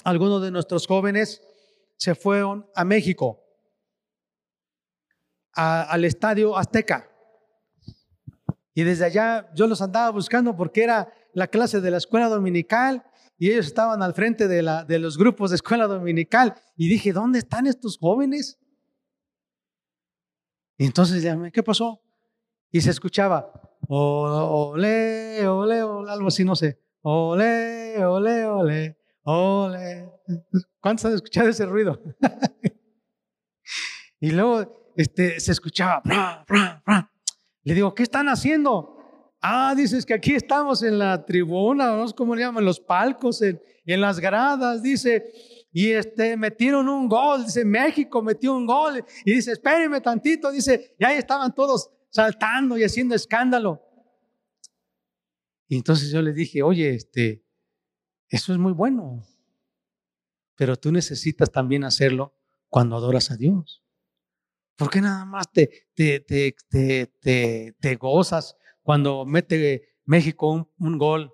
algunos 0.03 0.41
de 0.41 0.51
nuestros 0.51 0.87
jóvenes 0.87 1.41
se 1.97 2.15
fueron 2.15 2.67
a 2.75 2.83
México, 2.83 3.43
al 5.53 6.03
estadio 6.05 6.57
Azteca. 6.57 7.09
Y 8.73 8.83
desde 8.83 9.05
allá 9.05 9.51
yo 9.53 9.67
los 9.67 9.81
andaba 9.81 10.09
buscando 10.09 10.55
porque 10.55 10.83
era 10.83 11.13
la 11.33 11.47
clase 11.47 11.79
de 11.79 11.91
la 11.91 11.97
escuela 11.97 12.27
dominical 12.27 13.03
y 13.37 13.51
ellos 13.51 13.67
estaban 13.67 14.01
al 14.01 14.13
frente 14.13 14.47
de, 14.47 14.63
la, 14.63 14.83
de 14.83 14.99
los 14.99 15.17
grupos 15.17 15.51
de 15.51 15.57
escuela 15.57 15.87
dominical. 15.87 16.55
Y 16.75 16.87
dije, 16.87 17.13
¿dónde 17.13 17.39
están 17.39 17.67
estos 17.67 17.97
jóvenes? 17.99 18.59
Y 20.77 20.85
entonces 20.85 21.21
llamé, 21.21 21.51
¿qué 21.51 21.63
pasó? 21.63 22.01
Y 22.71 22.81
se 22.81 22.89
escuchaba, 22.89 23.51
ole, 23.87 25.47
ole, 25.47 25.83
ole, 25.83 26.11
algo 26.11 26.27
así, 26.27 26.43
no 26.43 26.55
sé. 26.55 26.79
Ole, 27.01 28.03
ole, 28.03 28.45
ole, 28.45 28.97
ole. 29.23 30.09
¿Cuántos 30.79 31.05
han 31.05 31.13
escuchado 31.13 31.49
ese 31.49 31.65
ruido? 31.65 32.01
y 34.19 34.31
luego 34.31 34.91
este, 34.95 35.39
se 35.39 35.51
escuchaba, 35.51 36.01
le 37.63 37.73
digo, 37.73 37.93
¿qué 37.93 38.03
están 38.03 38.29
haciendo? 38.29 38.97
Ah, 39.41 39.73
dices 39.75 40.05
que 40.05 40.13
aquí 40.13 40.35
estamos 40.35 40.83
en 40.83 40.97
la 40.97 41.25
tribuna, 41.25 41.95
no 41.95 42.07
sé 42.07 42.15
cómo 42.15 42.35
le 42.35 42.41
llaman, 42.41 42.63
los 42.63 42.79
palcos, 42.79 43.41
en, 43.41 43.61
en 43.85 44.01
las 44.01 44.19
gradas, 44.19 44.81
dice, 44.81 45.31
y 45.73 45.89
este, 45.91 46.37
metieron 46.37 46.87
un 46.87 47.09
gol, 47.09 47.45
dice, 47.45 47.65
México 47.65 48.21
metió 48.21 48.55
un 48.55 48.67
gol, 48.67 49.03
y 49.25 49.33
dice, 49.33 49.53
espérenme 49.53 49.99
tantito, 50.01 50.51
dice, 50.51 50.95
y 50.99 51.03
ahí 51.03 51.17
estaban 51.17 51.53
todos 51.53 51.89
saltando 52.09 52.77
y 52.77 52.83
haciendo 52.83 53.15
escándalo. 53.15 53.81
Y 55.67 55.77
entonces 55.77 56.11
yo 56.11 56.21
le 56.21 56.31
dije, 56.31 56.61
oye, 56.61 56.93
este, 56.93 57.43
eso 58.29 58.53
es 58.53 58.59
muy 58.59 58.71
bueno, 58.71 59.23
pero 60.55 60.75
tú 60.75 60.91
necesitas 60.91 61.51
también 61.51 61.83
hacerlo 61.83 62.35
cuando 62.69 62.95
adoras 62.95 63.31
a 63.31 63.35
Dios. 63.35 63.83
¿Por 64.75 64.91
qué 64.91 65.01
nada 65.01 65.25
más 65.25 65.51
te, 65.51 65.87
te, 65.95 66.19
te, 66.19 67.75
te 67.79 67.95
gozas 67.95 68.57
cuando 68.83 69.25
mete 69.25 69.97
México 70.05 70.51
un, 70.51 70.69
un, 70.77 70.99
gol? 70.99 71.33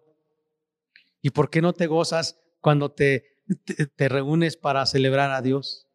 ¿Y 1.21 1.31
por 1.31 1.49
qué 1.49 1.61
no 1.61 1.73
te 1.73 1.87
gozas 1.87 2.39
cuando 2.61 2.91
te, 2.91 3.38
te, 3.95 4.09
reúnes 4.09 4.57
para 4.57 4.85
celebrar 4.85 5.31
a 5.31 5.41
Dios? 5.41 5.87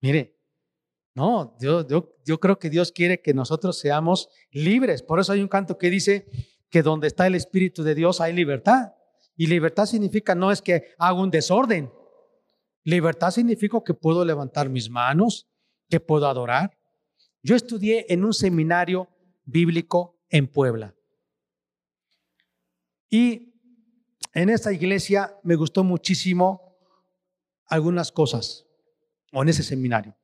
Mire, 0.00 0.38
no, 1.14 1.56
yo, 1.60 1.86
yo, 1.86 2.16
yo 2.24 2.40
creo 2.40 2.58
que 2.58 2.70
Dios 2.70 2.92
quiere 2.92 3.20
que 3.20 3.34
nosotros 3.34 3.78
seamos 3.78 4.28
libres. 4.50 5.02
Por 5.02 5.20
eso 5.20 5.32
hay 5.32 5.40
un 5.40 5.48
canto 5.48 5.78
que 5.78 5.90
dice 5.90 6.26
que 6.70 6.82
donde 6.82 7.08
está 7.08 7.26
el 7.26 7.34
Espíritu 7.34 7.82
de 7.82 7.94
Dios 7.94 8.20
hay 8.20 8.32
libertad. 8.32 8.92
Y 9.36 9.46
libertad 9.46 9.86
significa 9.86 10.34
no 10.34 10.52
es 10.52 10.62
que 10.62 10.94
hago 10.98 11.20
un 11.20 11.30
desorden. 11.30 11.92
Libertad 12.84 13.30
significa 13.30 13.82
que 13.84 13.94
puedo 13.94 14.24
levantar 14.24 14.68
mis 14.68 14.88
manos, 14.88 15.48
que 15.88 16.00
puedo 16.00 16.26
adorar. 16.26 16.78
Yo 17.42 17.56
estudié 17.56 18.06
en 18.08 18.24
un 18.24 18.32
seminario 18.32 19.08
bíblico 19.44 20.20
en 20.28 20.46
Puebla. 20.46 20.94
Y 23.10 23.49
en 24.32 24.50
esta 24.50 24.72
iglesia 24.72 25.36
me 25.42 25.56
gustó 25.56 25.84
muchísimo 25.84 26.76
algunas 27.66 28.12
cosas, 28.12 28.66
o 29.32 29.42
en 29.42 29.48
ese 29.48 29.62
seminario. 29.62 30.16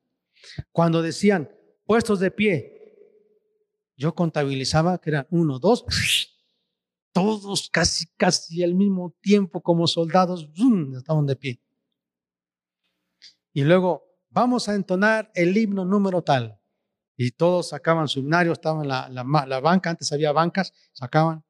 Cuando 0.73 1.03
decían 1.03 1.51
puestos 1.85 2.21
de 2.21 2.31
pie, 2.31 2.77
yo 3.97 4.15
contabilizaba 4.15 4.99
que 4.99 5.11
eran 5.11 5.27
uno, 5.31 5.59
dos, 5.59 5.85
todos 7.13 7.71
casi, 7.71 8.07
casi 8.17 8.63
al 8.63 8.75
mismo 8.75 9.15
tiempo 9.21 9.63
como 9.63 9.87
soldados, 9.87 10.49
estaban 10.97 11.27
de 11.27 11.37
pie. 11.37 11.61
Y 13.53 13.63
luego 13.65 14.05
vamos 14.29 14.69
a 14.69 14.75
entonar 14.75 15.31
el 15.35 15.57
himno 15.57 15.85
número 15.85 16.21
tal. 16.23 16.61
Y 17.17 17.31
todos 17.31 17.71
sacaban 17.71 18.09
su 18.09 18.19
himnario, 18.19 18.53
estaban 18.53 18.83
en 18.83 18.89
la, 18.89 19.09
la, 19.09 19.61
banca, 19.61 19.89
antes 19.89 20.13
había 20.13 20.33
bancas, 20.33 20.75
sacaban, 20.93 21.43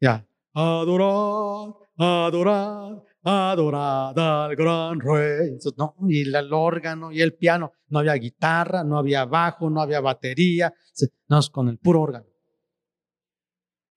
ya, 0.00 0.24
adorad, 0.54 1.81
adorad, 1.96 3.02
adorad 3.22 4.18
al 4.18 4.56
gran 4.56 5.00
rey. 5.00 5.58
no, 5.76 5.94
y 6.08 6.22
el 6.22 6.52
órgano 6.52 7.12
y 7.12 7.20
el 7.20 7.34
piano, 7.34 7.72
no 7.88 7.98
había 8.00 8.14
guitarra, 8.14 8.84
no 8.84 8.98
había 8.98 9.24
bajo, 9.24 9.70
no 9.70 9.80
había 9.80 10.00
batería, 10.00 10.72
no, 11.28 11.40
con 11.50 11.68
el 11.68 11.78
puro 11.78 12.02
órgano. 12.02 12.26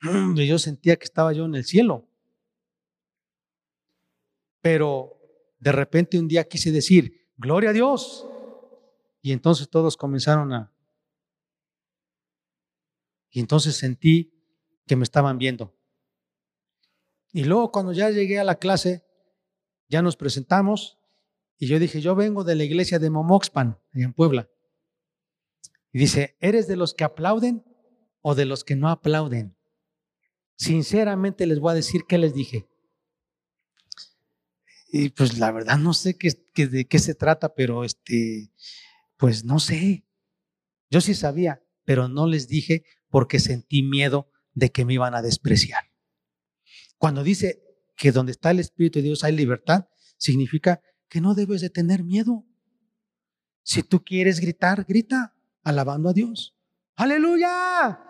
Y 0.35 0.47
yo 0.47 0.59
sentía 0.59 0.95
que 0.97 1.05
estaba 1.05 1.33
yo 1.33 1.45
en 1.45 1.55
el 1.55 1.63
cielo. 1.63 2.07
Pero 4.61 5.15
de 5.59 5.71
repente 5.71 6.19
un 6.19 6.27
día 6.27 6.43
quise 6.43 6.71
decir, 6.71 7.29
gloria 7.37 7.69
a 7.69 7.73
Dios. 7.73 8.27
Y 9.21 9.31
entonces 9.31 9.69
todos 9.69 9.97
comenzaron 9.97 10.53
a... 10.53 10.71
Y 13.31 13.39
entonces 13.39 13.75
sentí 13.75 14.31
que 14.85 14.95
me 14.95 15.03
estaban 15.03 15.37
viendo. 15.37 15.74
Y 17.35 17.43
luego 17.43 17.69
cuando 17.69 17.91
ya 17.91 18.11
llegué 18.11 18.39
a 18.39 18.45
la 18.45 18.59
clase, 18.59 19.03
ya 19.89 20.01
nos 20.01 20.15
presentamos 20.15 20.97
y 21.57 21.67
yo 21.67 21.79
dije, 21.79 21.99
yo 21.99 22.15
vengo 22.15 22.45
de 22.45 22.55
la 22.55 22.63
iglesia 22.63 22.97
de 22.97 23.09
Momoxpan, 23.09 23.77
en 23.91 24.13
Puebla. 24.13 24.49
Y 25.91 25.99
dice, 25.99 26.37
¿eres 26.39 26.65
de 26.69 26.77
los 26.77 26.93
que 26.93 27.03
aplauden 27.03 27.65
o 28.21 28.35
de 28.35 28.45
los 28.45 28.63
que 28.63 28.77
no 28.77 28.87
aplauden? 28.87 29.57
Sinceramente 30.55 31.45
les 31.45 31.59
voy 31.59 31.73
a 31.73 31.75
decir 31.75 32.05
qué 32.07 32.17
les 32.17 32.33
dije. 32.33 32.69
Y 34.93 35.09
pues 35.09 35.37
la 35.37 35.51
verdad 35.51 35.77
no 35.77 35.93
sé 35.93 36.17
qué, 36.17 36.31
de 36.67 36.87
qué 36.87 36.99
se 36.99 37.15
trata, 37.15 37.53
pero 37.53 37.83
este, 37.83 38.49
pues 39.17 39.43
no 39.43 39.59
sé. 39.59 40.05
Yo 40.89 41.01
sí 41.01 41.13
sabía, 41.13 41.61
pero 41.83 42.07
no 42.07 42.27
les 42.27 42.47
dije 42.47 42.85
porque 43.09 43.39
sentí 43.41 43.83
miedo 43.83 44.31
de 44.53 44.71
que 44.71 44.85
me 44.85 44.93
iban 44.93 45.15
a 45.15 45.21
despreciar. 45.21 45.94
Cuando 47.05 47.21
dice 47.21 47.61
que 47.95 48.11
donde 48.11 48.31
está 48.31 48.49
el 48.49 48.59
Espíritu 48.59 48.97
de 48.97 49.03
Dios 49.03 49.23
hay 49.23 49.31
libertad, 49.31 49.87
significa 50.17 50.81
que 51.07 51.21
no 51.21 51.35
debes 51.35 51.61
de 51.61 51.69
tener 51.69 52.03
miedo. 52.03 52.43
Si 53.61 53.83
tú 53.83 54.03
quieres 54.03 54.39
gritar, 54.39 54.85
grita, 54.85 55.35
alabando 55.61 56.09
a 56.09 56.13
Dios. 56.13 56.57
Aleluya. 56.95 58.01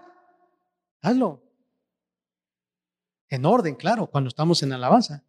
Hazlo. 1.01 1.43
En 3.27 3.45
orden, 3.45 3.75
claro, 3.75 4.09
cuando 4.09 4.29
estamos 4.29 4.63
en 4.63 4.71
alabanza. 4.71 5.25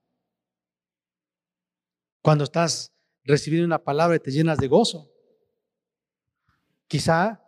Cuando 2.23 2.44
estás 2.44 2.92
recibiendo 3.25 3.66
una 3.66 3.82
palabra 3.82 4.14
y 4.14 4.20
te 4.20 4.30
llenas 4.30 4.58
de 4.58 4.68
gozo. 4.68 5.11
Quizá 6.87 7.42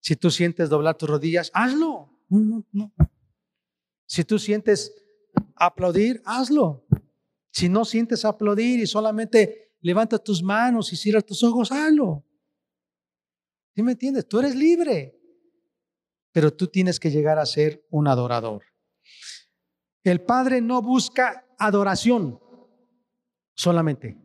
si 0.00 0.16
tú 0.16 0.30
sientes 0.30 0.70
doblar 0.70 0.96
tus 0.96 1.10
rodillas, 1.10 1.50
hazlo. 1.52 2.08
No, 2.30 2.66
no. 2.72 2.94
Si 4.06 4.24
tú 4.24 4.38
sientes 4.38 5.01
aplaudir, 5.66 6.22
hazlo. 6.24 6.84
Si 7.52 7.68
no 7.68 7.84
sientes 7.84 8.24
aplaudir 8.24 8.80
y 8.80 8.86
solamente 8.86 9.74
levantas 9.80 10.22
tus 10.22 10.42
manos 10.42 10.92
y 10.92 10.96
cierras 10.96 11.24
tus 11.24 11.42
ojos, 11.42 11.70
hazlo. 11.70 12.24
¿Sí 13.74 13.82
me 13.82 13.92
entiendes? 13.92 14.26
Tú 14.26 14.40
eres 14.40 14.54
libre, 14.54 15.18
pero 16.32 16.52
tú 16.52 16.66
tienes 16.66 16.98
que 16.98 17.10
llegar 17.10 17.38
a 17.38 17.46
ser 17.46 17.86
un 17.90 18.08
adorador. 18.08 18.62
El 20.04 20.20
Padre 20.22 20.60
no 20.60 20.82
busca 20.82 21.46
adoración 21.58 22.40
solamente. 23.54 24.18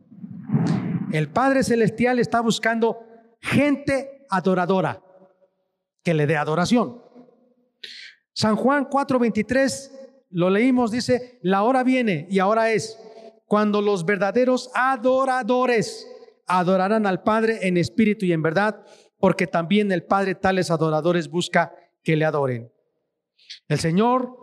El 1.12 1.30
Padre 1.30 1.62
Celestial 1.62 2.18
está 2.18 2.40
buscando 2.40 3.06
gente 3.40 4.26
adoradora 4.28 5.02
que 6.02 6.14
le 6.14 6.26
dé 6.26 6.36
adoración. 6.36 7.02
San 8.32 8.56
Juan 8.56 8.88
4:23 8.88 9.97
lo 10.30 10.50
leímos, 10.50 10.90
dice, 10.90 11.38
la 11.42 11.62
hora 11.62 11.82
viene 11.84 12.26
y 12.30 12.38
ahora 12.38 12.72
es 12.72 12.98
cuando 13.46 13.80
los 13.80 14.04
verdaderos 14.04 14.70
adoradores 14.74 16.06
adorarán 16.46 17.06
al 17.06 17.22
Padre 17.22 17.60
en 17.62 17.76
espíritu 17.76 18.26
y 18.26 18.32
en 18.32 18.42
verdad, 18.42 18.84
porque 19.18 19.46
también 19.46 19.90
el 19.90 20.04
Padre 20.04 20.34
tales 20.34 20.70
adoradores 20.70 21.28
busca 21.28 21.74
que 22.02 22.16
le 22.16 22.24
adoren. 22.24 22.70
El 23.68 23.78
Señor, 23.78 24.36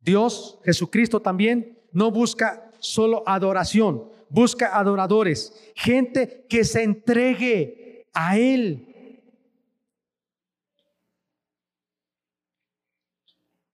Dios, 0.00 0.58
Jesucristo 0.64 1.20
también, 1.20 1.78
no 1.92 2.10
busca 2.10 2.70
solo 2.78 3.22
adoración, 3.26 4.10
busca 4.28 4.76
adoradores, 4.78 5.52
gente 5.74 6.46
que 6.48 6.64
se 6.64 6.82
entregue 6.82 8.06
a 8.12 8.38
Él. 8.38 8.91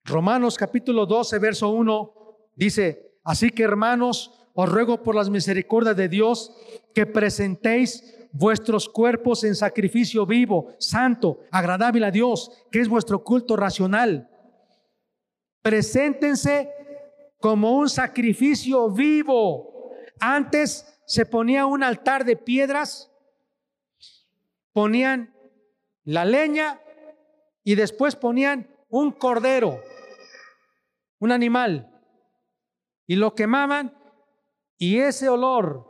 Romanos 0.09 0.57
capítulo 0.57 1.05
12, 1.05 1.39
verso 1.39 1.69
1 1.69 2.15
dice, 2.55 3.13
así 3.25 3.51
que 3.51 3.63
hermanos, 3.63 4.33
os 4.55 4.69
ruego 4.69 5.03
por 5.03 5.15
las 5.15 5.29
misericordias 5.29 5.97
de 5.97 6.09
Dios 6.09 6.53
que 6.95 7.05
presentéis 7.05 8.17
vuestros 8.33 8.89
cuerpos 8.89 9.45
en 9.45 9.55
sacrificio 9.55 10.25
vivo, 10.25 10.73
santo, 10.79 11.41
agradable 11.51 12.07
a 12.07 12.11
Dios, 12.11 12.51
que 12.71 12.81
es 12.81 12.89
vuestro 12.89 13.23
culto 13.23 13.55
racional. 13.55 14.31
Preséntense 15.63 16.71
como 17.39 17.77
un 17.77 17.89
sacrificio 17.89 18.91
vivo. 18.91 19.93
Antes 20.19 20.87
se 21.07 21.27
ponía 21.27 21.67
un 21.67 21.83
altar 21.83 22.25
de 22.25 22.37
piedras, 22.37 23.11
ponían 24.73 25.35
la 26.05 26.25
leña 26.25 26.81
y 27.63 27.75
después 27.75 28.17
ponían 28.17 28.69
un 28.89 29.13
cordero, 29.13 29.81
un 31.19 31.33
animal, 31.33 31.91
y 33.07 33.17
lo 33.17 33.35
quemaban 33.35 33.97
y 34.77 34.99
ese 34.99 35.29
olor 35.29 35.85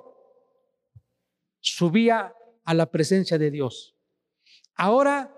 subía 1.60 2.34
a 2.64 2.74
la 2.74 2.86
presencia 2.86 3.36
de 3.36 3.50
Dios. 3.50 3.96
Ahora 4.74 5.34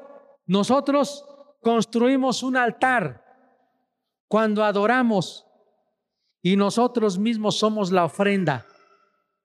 nosotros 0.46 1.24
construimos 1.60 2.42
un 2.42 2.56
altar 2.56 3.24
cuando 4.28 4.62
adoramos 4.62 5.46
y 6.42 6.56
nosotros 6.56 7.18
mismos 7.18 7.58
somos 7.58 7.90
la 7.90 8.04
ofrenda. 8.04 8.66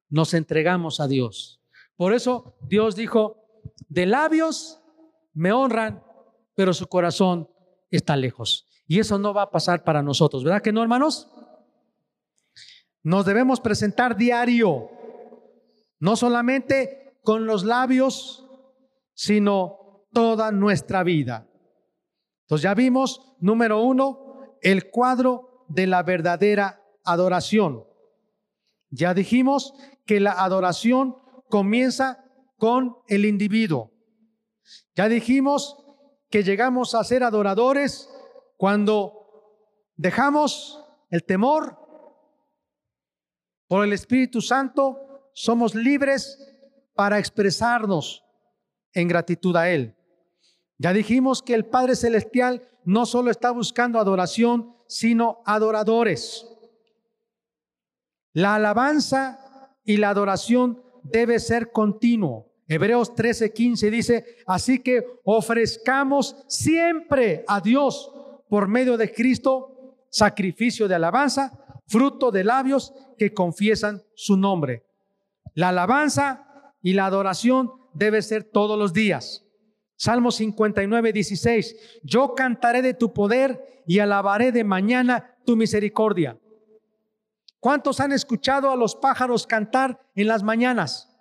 Nos 0.09 0.33
entregamos 0.33 0.99
a 0.99 1.07
Dios. 1.07 1.61
Por 1.95 2.13
eso 2.13 2.57
Dios 2.61 2.95
dijo, 2.95 3.47
de 3.87 4.05
labios 4.05 4.81
me 5.33 5.51
honran, 5.51 6.03
pero 6.53 6.73
su 6.73 6.87
corazón 6.87 7.49
está 7.89 8.15
lejos. 8.15 8.67
Y 8.87 8.99
eso 8.99 9.17
no 9.17 9.33
va 9.33 9.43
a 9.43 9.51
pasar 9.51 9.83
para 9.83 10.01
nosotros, 10.01 10.43
¿verdad 10.43 10.61
que 10.61 10.71
no, 10.71 10.81
hermanos? 10.81 11.27
Nos 13.03 13.25
debemos 13.25 13.59
presentar 13.59 14.15
diario, 14.15 14.89
no 15.99 16.15
solamente 16.15 17.19
con 17.23 17.45
los 17.45 17.63
labios, 17.63 18.45
sino 19.13 20.07
toda 20.11 20.51
nuestra 20.51 21.03
vida. 21.03 21.47
Entonces 22.41 22.63
ya 22.63 22.73
vimos, 22.73 23.35
número 23.39 23.81
uno, 23.81 24.55
el 24.61 24.89
cuadro 24.89 25.65
de 25.67 25.87
la 25.87 26.03
verdadera 26.03 26.81
adoración. 27.03 27.83
Ya 28.89 29.13
dijimos 29.13 29.73
que 30.05 30.19
la 30.19 30.31
adoración 30.31 31.15
comienza 31.49 32.23
con 32.57 32.97
el 33.07 33.25
individuo. 33.25 33.91
Ya 34.95 35.07
dijimos 35.07 35.77
que 36.29 36.43
llegamos 36.43 36.95
a 36.95 37.03
ser 37.03 37.23
adoradores 37.23 38.09
cuando 38.57 39.25
dejamos 39.95 40.83
el 41.09 41.23
temor 41.23 41.77
por 43.67 43.83
el 43.83 43.93
Espíritu 43.93 44.41
Santo, 44.41 45.29
somos 45.33 45.75
libres 45.75 46.39
para 46.93 47.19
expresarnos 47.19 48.23
en 48.93 49.07
gratitud 49.07 49.55
a 49.55 49.69
Él. 49.69 49.95
Ya 50.77 50.93
dijimos 50.93 51.41
que 51.41 51.53
el 51.53 51.65
Padre 51.65 51.95
Celestial 51.95 52.67
no 52.83 53.05
solo 53.05 53.31
está 53.31 53.51
buscando 53.51 53.99
adoración, 53.99 54.75
sino 54.87 55.41
adoradores. 55.45 56.47
La 58.33 58.55
alabanza 58.55 59.73
y 59.83 59.97
la 59.97 60.09
adoración 60.09 60.83
debe 61.03 61.39
ser 61.39 61.71
continuo. 61.71 62.51
Hebreos 62.67 63.13
13:15 63.13 63.89
dice, 63.89 64.37
así 64.47 64.79
que 64.79 65.05
ofrezcamos 65.23 66.35
siempre 66.47 67.45
a 67.47 67.61
Dios 67.61 68.11
por 68.55 68.69
medio 68.69 68.95
de 68.95 69.11
Cristo 69.11 69.97
sacrificio 70.09 70.87
de 70.87 70.95
alabanza, 70.95 71.81
fruto 71.89 72.31
de 72.31 72.45
labios 72.45 72.93
que 73.17 73.33
confiesan 73.33 74.01
su 74.15 74.37
nombre. 74.37 74.85
La 75.55 75.67
alabanza 75.67 76.71
y 76.81 76.93
la 76.93 77.07
adoración 77.07 77.73
debe 77.93 78.21
ser 78.21 78.45
todos 78.45 78.79
los 78.79 78.93
días. 78.93 79.45
Salmo 79.97 80.31
59, 80.31 81.11
16. 81.11 81.99
Yo 82.03 82.33
cantaré 82.33 82.81
de 82.81 82.93
tu 82.93 83.11
poder 83.11 83.83
y 83.85 83.99
alabaré 83.99 84.53
de 84.53 84.63
mañana 84.63 85.35
tu 85.45 85.57
misericordia. 85.57 86.39
¿Cuántos 87.59 87.99
han 87.99 88.13
escuchado 88.13 88.71
a 88.71 88.77
los 88.77 88.95
pájaros 88.95 89.45
cantar 89.45 89.99
en 90.15 90.29
las 90.29 90.43
mañanas? 90.43 91.13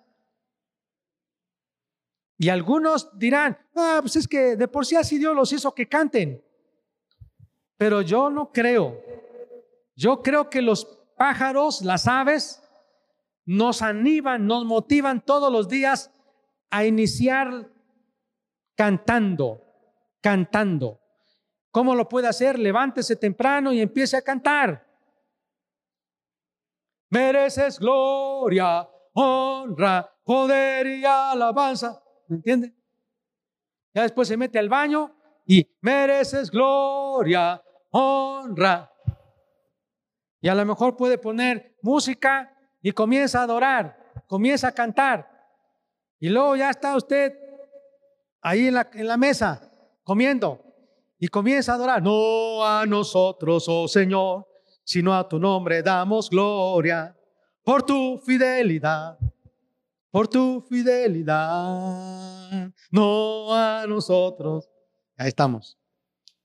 Y 2.37 2.47
algunos 2.47 3.09
dirán, 3.19 3.57
ah, 3.75 3.97
pues 3.99 4.15
es 4.15 4.25
que 4.25 4.55
de 4.55 4.69
por 4.69 4.85
sí 4.85 4.95
así 4.95 5.17
Dios 5.17 5.35
los 5.35 5.51
hizo 5.51 5.75
que 5.75 5.89
canten. 5.89 6.44
Pero 7.77 8.01
yo 8.01 8.29
no 8.29 8.51
creo. 8.51 9.01
Yo 9.95 10.21
creo 10.21 10.49
que 10.49 10.61
los 10.61 10.85
pájaros, 11.17 11.81
las 11.81 12.07
aves, 12.07 12.61
nos 13.45 13.81
animan, 13.81 14.47
nos 14.47 14.65
motivan 14.65 15.23
todos 15.23 15.51
los 15.51 15.67
días 15.67 16.11
a 16.69 16.85
iniciar 16.85 17.69
cantando, 18.75 19.61
cantando. 20.21 20.99
¿Cómo 21.71 21.95
lo 21.95 22.07
puede 22.07 22.27
hacer? 22.27 22.57
Levántese 22.57 23.15
temprano 23.15 23.71
y 23.73 23.81
empiece 23.81 24.17
a 24.17 24.21
cantar. 24.21 24.85
Mereces 27.09 27.79
gloria, 27.79 28.89
honra, 29.13 30.09
poder 30.23 30.87
y 30.87 31.05
alabanza. 31.05 32.01
¿Me 32.27 32.37
entiende? 32.37 32.75
Ya 33.93 34.03
después 34.03 34.27
se 34.27 34.37
mete 34.37 34.59
al 34.59 34.69
baño 34.69 35.15
y 35.45 35.65
mereces 35.81 36.49
gloria, 36.49 37.61
honra. 37.95 38.91
Y 40.41 40.49
a 40.49 40.55
lo 40.55 40.65
mejor 40.65 40.97
puede 40.97 41.17
poner 41.17 41.77
música 41.81 42.53
y 42.81 42.91
comienza 42.91 43.39
a 43.39 43.43
adorar, 43.43 43.97
comienza 44.27 44.67
a 44.67 44.73
cantar. 44.73 45.31
Y 46.19 46.29
luego 46.29 46.55
ya 46.55 46.69
está 46.69 46.95
usted 46.95 47.33
ahí 48.41 48.67
en 48.67 49.07
la, 49.07 49.17
mesa 49.17 49.71
comiendo 50.03 50.61
y 51.17 51.27
comienza 51.29 51.71
a 51.71 51.75
adorar. 51.75 52.03
No 52.03 52.65
a 52.65 52.85
nosotros, 52.85 53.65
oh 53.67 53.87
Señor, 53.87 54.45
sino 54.83 55.15
a 55.15 55.27
tu 55.27 55.39
nombre 55.39 55.81
damos 55.81 56.29
gloria 56.29 57.17
por 57.63 57.83
tu 57.83 58.19
fidelidad, 58.19 59.17
por 60.11 60.27
tu 60.27 60.61
fidelidad, 60.69 62.71
no 62.91 63.53
a 63.53 63.85
nosotros. 63.87 64.69
Ahí 65.17 65.29
estamos. 65.29 65.79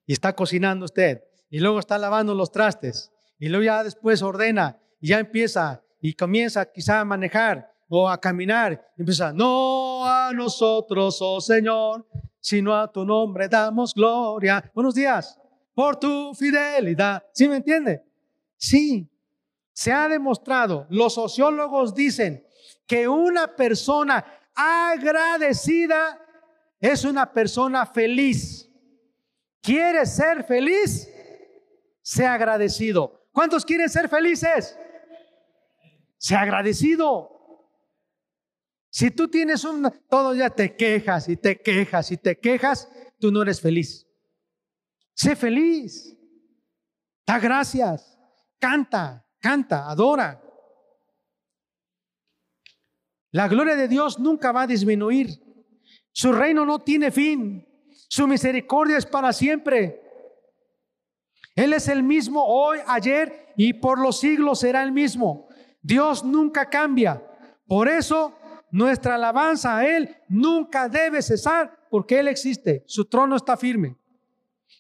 Y 0.07 0.13
está 0.13 0.35
cocinando 0.35 0.87
usted, 0.87 1.23
y 1.51 1.59
luego 1.59 1.81
está 1.81 1.99
lavando 1.99 2.35
los 2.35 2.53
trastes, 2.53 3.13
y 3.39 3.49
luego 3.49 3.65
ya 3.65 3.85
después 3.85 4.23
ordena, 4.23 4.79
y 5.01 5.09
ya 5.09 5.19
empieza, 5.19 5.83
y 6.01 6.15
comienza 6.15 6.71
quizá 6.71 7.01
a 7.01 7.05
manejar 7.05 7.71
o 7.89 8.09
a 8.09 8.21
caminar, 8.21 8.89
empieza, 8.97 9.33
no 9.33 10.07
a 10.07 10.33
nosotros, 10.33 11.19
oh 11.21 11.41
Señor, 11.41 12.07
sino 12.39 12.75
a 12.75 12.91
tu 12.91 13.05
nombre 13.05 13.49
damos 13.49 13.93
gloria. 13.93 14.71
Buenos 14.73 14.95
días, 14.95 15.39
por 15.75 15.97
tu 15.97 16.33
fidelidad. 16.35 17.25
¿Sí 17.33 17.49
me 17.49 17.57
entiende? 17.57 18.03
Sí, 18.57 19.11
se 19.73 19.93
ha 19.93 20.09
demostrado, 20.09 20.87
los 20.89 21.15
sociólogos 21.15 21.95
dicen 21.95 22.47
que 22.87 23.09
una 23.09 23.57
persona 23.57 24.25
agradecida 24.55 26.21
es 26.81 27.05
una 27.05 27.33
persona 27.33 27.87
feliz. 27.87 28.71
¿Quieres 29.61 30.15
ser 30.15 30.45
feliz? 30.45 31.09
Sea 32.03 32.35
agradecido. 32.35 33.29
¿Cuántos 33.33 33.65
quieren 33.65 33.89
ser 33.89 34.09
felices? 34.09 34.77
Sea 36.19 36.41
agradecido. 36.43 37.41
Si 38.91 39.11
tú 39.11 39.29
tienes 39.29 39.65
un, 39.65 39.91
todo 40.09 40.35
ya 40.35 40.51
te 40.51 40.75
quejas 40.75 41.29
y 41.29 41.37
te 41.37 41.61
quejas 41.61 42.11
y 42.11 42.17
te 42.17 42.39
quejas, 42.39 42.89
tú 43.19 43.31
no 43.31 43.43
eres 43.43 43.61
feliz. 43.61 44.07
Sé 45.15 45.37
feliz. 45.37 46.17
Da 47.27 47.39
gracias. 47.39 48.19
Canta, 48.59 49.27
canta, 49.39 49.89
adora. 49.89 50.43
La 53.31 53.47
gloria 53.47 53.77
de 53.77 53.87
Dios 53.87 54.19
nunca 54.19 54.51
va 54.51 54.63
a 54.63 54.67
disminuir. 54.67 55.41
Su 56.13 56.33
reino 56.33 56.67
no 56.67 56.81
tiene 56.81 57.13
fin. 57.13 57.67
Su 58.09 58.27
misericordia 58.27 58.97
es 58.97 59.07
para 59.07 59.33
siempre. 59.33 60.03
Él 61.55 61.73
es 61.73 61.89
el 61.89 62.03
mismo 62.03 62.45
hoy, 62.45 62.79
ayer 62.87 63.53
y 63.57 63.73
por 63.75 63.99
los 63.99 64.21
siglos 64.21 64.61
será 64.61 64.83
el 64.83 64.93
mismo. 64.93 65.49
Dios 65.83 66.25
nunca 66.25 66.69
cambia. 66.69 67.23
Por 67.67 67.89
eso 67.89 68.35
nuestra 68.71 69.17
alabanza 69.17 69.79
a 69.79 69.87
Él 69.87 70.17
nunca 70.29 70.89
debe 70.89 71.23
cesar 71.23 71.87
porque 71.91 72.21
Él 72.21 72.29
existe. 72.29 72.85
Su 72.87 73.05
trono 73.05 73.37
está 73.37 73.57
firme. 73.57 73.97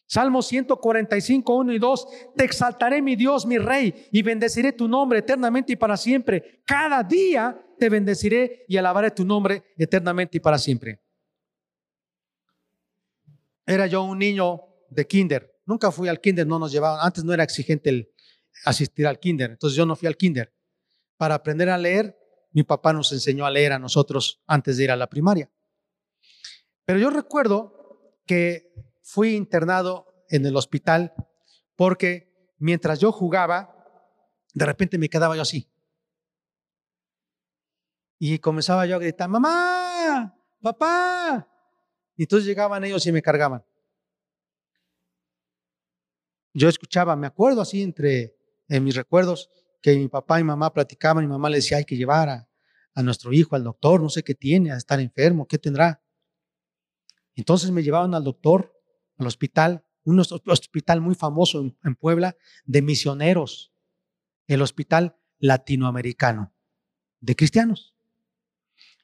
Salmo 0.06 0.42
145, 0.42 1.54
1 1.54 1.72
y 1.72 1.78
2. 1.78 2.08
Te 2.36 2.44
exaltaré 2.44 3.00
mi 3.00 3.14
Dios, 3.14 3.46
mi 3.46 3.58
Rey, 3.58 4.08
y 4.10 4.22
bendeciré 4.22 4.72
tu 4.72 4.88
nombre 4.88 5.20
eternamente 5.20 5.72
y 5.72 5.76
para 5.76 5.96
siempre. 5.96 6.62
Cada 6.64 7.02
día 7.02 7.56
te 7.78 7.88
bendeciré 7.88 8.64
y 8.66 8.76
alabaré 8.76 9.12
tu 9.12 9.24
nombre 9.24 9.62
eternamente 9.76 10.38
y 10.38 10.40
para 10.40 10.58
siempre. 10.58 11.00
Era 13.64 13.86
yo 13.86 14.02
un 14.02 14.18
niño 14.18 14.62
de 14.90 15.06
kinder. 15.06 15.49
Nunca 15.70 15.92
fui 15.92 16.08
al 16.08 16.20
kinder, 16.20 16.48
no 16.48 16.58
nos 16.58 16.72
llevaban. 16.72 16.98
Antes 17.00 17.22
no 17.22 17.32
era 17.32 17.44
exigente 17.44 17.90
el 17.90 18.12
asistir 18.64 19.06
al 19.06 19.20
kinder. 19.20 19.52
Entonces 19.52 19.76
yo 19.76 19.86
no 19.86 19.94
fui 19.94 20.08
al 20.08 20.16
kinder. 20.16 20.52
Para 21.16 21.36
aprender 21.36 21.70
a 21.70 21.78
leer, 21.78 22.18
mi 22.50 22.64
papá 22.64 22.92
nos 22.92 23.12
enseñó 23.12 23.46
a 23.46 23.50
leer 23.50 23.72
a 23.72 23.78
nosotros 23.78 24.42
antes 24.48 24.76
de 24.76 24.84
ir 24.84 24.90
a 24.90 24.96
la 24.96 25.08
primaria. 25.08 25.48
Pero 26.84 26.98
yo 26.98 27.10
recuerdo 27.10 28.18
que 28.26 28.72
fui 29.00 29.36
internado 29.36 30.24
en 30.28 30.44
el 30.44 30.56
hospital 30.56 31.14
porque 31.76 32.52
mientras 32.58 32.98
yo 32.98 33.12
jugaba, 33.12 33.72
de 34.52 34.66
repente 34.66 34.98
me 34.98 35.08
quedaba 35.08 35.36
yo 35.36 35.42
así. 35.42 35.70
Y 38.18 38.40
comenzaba 38.40 38.86
yo 38.86 38.96
a 38.96 38.98
gritar, 38.98 39.28
mamá, 39.28 40.36
papá, 40.60 41.48
y 42.16 42.24
entonces 42.24 42.44
llegaban 42.44 42.82
ellos 42.82 43.06
y 43.06 43.12
me 43.12 43.22
cargaban. 43.22 43.64
Yo 46.52 46.68
escuchaba, 46.68 47.14
me 47.16 47.26
acuerdo 47.26 47.60
así 47.60 47.82
entre 47.82 48.36
en 48.68 48.84
mis 48.84 48.94
recuerdos, 48.94 49.50
que 49.80 49.96
mi 49.96 50.08
papá 50.08 50.40
y 50.40 50.44
mamá 50.44 50.72
platicaban 50.72 51.24
mi 51.24 51.30
mamá 51.30 51.48
le 51.48 51.56
decía, 51.56 51.78
hay 51.78 51.84
que 51.84 51.96
llevar 51.96 52.28
a, 52.28 52.46
nuestro 53.02 53.32
hijo 53.32 53.56
al 53.56 53.64
doctor, 53.64 54.02
no 54.02 54.10
sé 54.10 54.22
qué 54.22 54.34
tiene, 54.34 54.72
a 54.72 54.76
estar 54.76 55.00
enfermo, 55.00 55.46
qué 55.48 55.56
tendrá. 55.56 56.02
Entonces 57.34 57.70
me 57.70 57.82
llevaban 57.82 58.14
al 58.14 58.24
doctor, 58.24 58.78
al 59.16 59.26
hospital, 59.26 59.86
un 60.04 60.20
hospital 60.20 61.00
muy 61.00 61.14
famoso 61.14 61.60
en, 61.60 61.78
en 61.82 61.94
Puebla, 61.94 62.36
de 62.66 62.82
misioneros, 62.82 63.72
el 64.48 64.60
hospital 64.60 65.16
latinoamericano, 65.38 66.52
de 67.20 67.36
cristianos. 67.36 67.94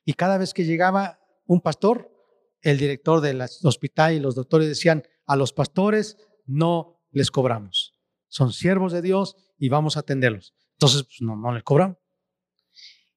Y 0.04 0.12
cada 0.12 0.36
vez 0.36 0.52
que 0.52 0.64
llegaba 0.64 1.18
un 1.46 1.62
pastor, 1.62 2.12
el 2.60 2.76
director 2.76 3.22
del 3.22 3.40
hospital 3.62 4.12
y 4.12 4.20
los 4.20 4.34
doctores 4.34 4.68
decían, 4.68 5.04
a 5.24 5.36
los 5.36 5.54
pastores 5.54 6.18
no 6.44 6.95
les 7.16 7.30
cobramos. 7.30 7.94
Son 8.28 8.52
siervos 8.52 8.92
de 8.92 9.00
Dios 9.00 9.36
y 9.58 9.70
vamos 9.70 9.96
a 9.96 10.00
atenderlos. 10.00 10.54
Entonces, 10.72 11.04
pues 11.04 11.22
no, 11.22 11.34
no 11.34 11.50
les 11.54 11.62
cobramos. 11.62 11.96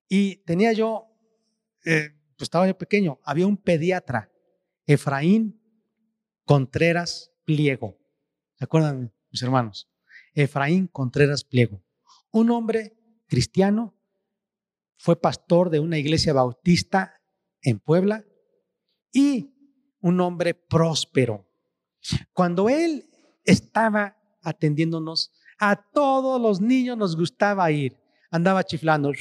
Y 0.08 0.36
tenía 0.44 0.72
yo, 0.72 1.06
eh, 1.84 2.16
pues 2.36 2.46
estaba 2.46 2.66
yo 2.66 2.78
pequeño, 2.78 3.20
había 3.22 3.46
un 3.46 3.58
pediatra, 3.58 4.32
Efraín 4.86 5.60
Contreras 6.46 7.30
Pliego. 7.44 7.98
¿Se 8.54 8.64
acuerdan, 8.64 9.12
mis 9.30 9.42
hermanos? 9.42 9.90
Efraín 10.32 10.86
Contreras 10.86 11.44
Pliego. 11.44 11.84
Un 12.32 12.50
hombre 12.50 12.96
cristiano, 13.26 13.94
fue 14.96 15.20
pastor 15.20 15.68
de 15.68 15.80
una 15.80 15.98
iglesia 15.98 16.32
bautista 16.32 17.20
en 17.60 17.80
Puebla 17.80 18.24
y 19.12 19.54
un 20.00 20.20
hombre 20.20 20.54
próspero. 20.54 21.46
Cuando 22.32 22.70
él 22.70 23.09
estaba 23.50 24.16
atendiéndonos, 24.42 25.32
a 25.58 25.76
todos 25.76 26.40
los 26.40 26.60
niños 26.60 26.96
nos 26.96 27.16
gustaba 27.16 27.70
ir. 27.70 27.96
Andaba 28.30 28.64
chiflando. 28.64 29.12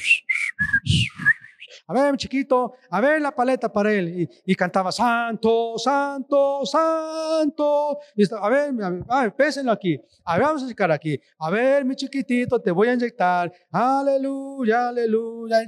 A 1.87 1.93
ver, 1.93 2.17
chiquito, 2.17 2.73
a 2.91 3.01
ver 3.01 3.19
la 3.19 3.31
paleta 3.31 3.71
para 3.71 3.91
él. 3.91 4.29
Y, 4.45 4.55
cantaba, 4.55 4.91
Santo, 4.91 5.77
Santo, 5.77 6.63
Santo. 6.65 7.97
Y 8.15 8.23
a 8.31 8.49
ver, 8.49 8.73
a 9.07 9.21
ver, 9.21 9.35
pésenlo 9.35 9.71
aquí. 9.71 9.99
A 10.23 10.37
ver, 10.37 10.45
vamos 10.45 10.63
a 10.63 10.67
sacar 10.67 10.91
aquí. 10.91 11.19
A 11.39 11.49
ver, 11.49 11.83
mi 11.85 11.95
chiquitito, 11.95 12.61
te 12.61 12.69
voy 12.69 12.89
a 12.89 12.93
inyectar. 12.93 13.51
Aleluya, 13.71 14.89
aleluya. 14.89 15.63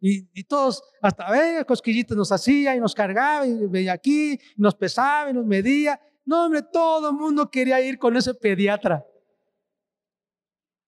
Y, 0.00 0.44
todos, 0.44 0.82
hasta 1.02 1.26
a 1.26 1.32
ver, 1.32 1.66
cosquillitos 1.66 2.16
nos 2.16 2.30
hacía 2.30 2.76
y 2.76 2.80
nos 2.80 2.94
cargaba 2.94 3.44
y 3.44 3.66
veía 3.66 3.94
aquí, 3.94 4.34
y 4.34 4.62
nos 4.62 4.76
pesaba 4.76 5.30
y 5.30 5.32
nos 5.32 5.44
medía. 5.44 6.00
No, 6.28 6.44
hombre, 6.44 6.62
todo 6.62 7.10
el 7.10 7.16
mundo 7.16 7.50
quería 7.50 7.80
ir 7.80 7.98
con 7.98 8.16
ese 8.16 8.34
pediatra. 8.34 9.04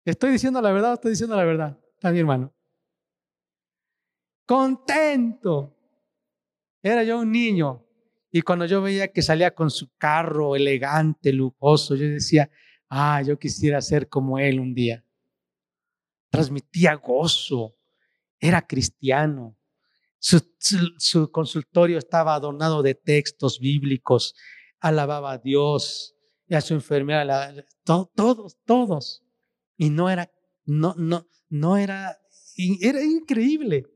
Estoy 0.04 0.32
diciendo 0.32 0.60
la 0.60 0.70
verdad, 0.70 0.94
estoy 0.94 1.12
diciendo 1.12 1.34
la 1.34 1.44
verdad. 1.44 1.78
Está 1.96 2.12
mi 2.12 2.18
hermano 2.20 2.54
contento. 4.50 5.76
Era 6.82 7.04
yo 7.04 7.20
un 7.20 7.30
niño 7.30 7.86
y 8.32 8.42
cuando 8.42 8.66
yo 8.66 8.82
veía 8.82 9.06
que 9.06 9.22
salía 9.22 9.54
con 9.54 9.70
su 9.70 9.94
carro 9.96 10.56
elegante, 10.56 11.32
lujoso, 11.32 11.94
yo 11.94 12.08
decía, 12.08 12.50
ah, 12.88 13.22
yo 13.22 13.38
quisiera 13.38 13.80
ser 13.80 14.08
como 14.08 14.40
él 14.40 14.58
un 14.58 14.74
día. 14.74 15.04
Transmitía 16.30 16.94
gozo, 16.94 17.76
era 18.40 18.66
cristiano. 18.66 19.56
Su, 20.18 21.30
consultorio 21.30 21.98
estaba 21.98 22.34
adornado 22.34 22.82
de 22.82 22.96
textos 22.96 23.60
bíblicos, 23.60 24.34
alababa 24.80 25.32
a 25.32 25.38
Dios 25.38 26.16
y 26.48 26.54
a 26.54 26.60
su 26.60 26.74
enfermera, 26.74 27.54
todos, 27.84 28.56
todos. 28.64 29.22
Y 29.76 29.90
no 29.90 30.10
era, 30.10 30.30
no, 30.64 30.94
no, 30.96 31.26
no 31.48 31.76
era, 31.76 32.18
era 32.80 33.02
increíble. 33.02 33.86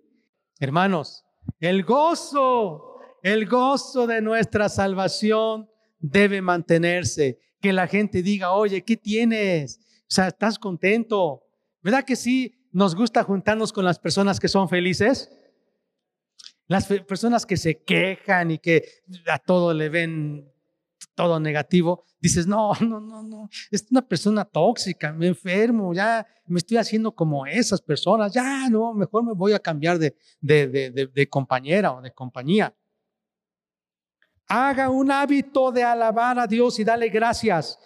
Hermanos, 0.60 1.24
el 1.58 1.82
gozo, 1.84 2.96
el 3.22 3.46
gozo 3.46 4.06
de 4.06 4.22
nuestra 4.22 4.68
salvación 4.68 5.68
debe 5.98 6.40
mantenerse. 6.42 7.38
Que 7.60 7.72
la 7.72 7.86
gente 7.86 8.22
diga, 8.22 8.52
oye, 8.52 8.84
¿qué 8.84 8.96
tienes? 8.96 9.80
O 10.02 10.14
sea, 10.14 10.28
¿estás 10.28 10.58
contento? 10.58 11.42
¿Verdad 11.82 12.04
que 12.04 12.14
sí 12.14 12.68
nos 12.72 12.94
gusta 12.94 13.24
juntarnos 13.24 13.72
con 13.72 13.84
las 13.84 13.98
personas 13.98 14.38
que 14.38 14.48
son 14.48 14.68
felices? 14.68 15.30
Las 16.66 16.86
personas 16.86 17.46
que 17.46 17.56
se 17.56 17.82
quejan 17.82 18.50
y 18.50 18.58
que 18.58 18.84
a 19.26 19.38
todo 19.38 19.74
le 19.74 19.88
ven 19.88 20.53
todo 21.14 21.38
negativo, 21.40 22.04
dices, 22.20 22.46
no, 22.46 22.72
no, 22.80 23.00
no, 23.00 23.22
no, 23.22 23.48
es 23.70 23.86
una 23.90 24.02
persona 24.06 24.44
tóxica, 24.44 25.12
me 25.12 25.28
enfermo, 25.28 25.94
ya 25.94 26.26
me 26.46 26.58
estoy 26.58 26.76
haciendo 26.76 27.12
como 27.12 27.46
esas 27.46 27.80
personas, 27.80 28.32
ya 28.32 28.68
no, 28.68 28.92
mejor 28.94 29.24
me 29.24 29.32
voy 29.32 29.52
a 29.52 29.58
cambiar 29.58 29.98
de, 29.98 30.16
de, 30.40 30.68
de, 30.68 31.06
de 31.06 31.28
compañera 31.28 31.92
o 31.92 32.02
de 32.02 32.12
compañía. 32.12 32.74
Haga 34.46 34.90
un 34.90 35.10
hábito 35.10 35.72
de 35.72 35.82
alabar 35.82 36.38
a 36.38 36.46
Dios 36.46 36.78
y 36.78 36.84
dale 36.84 37.08
gracias. 37.08 37.78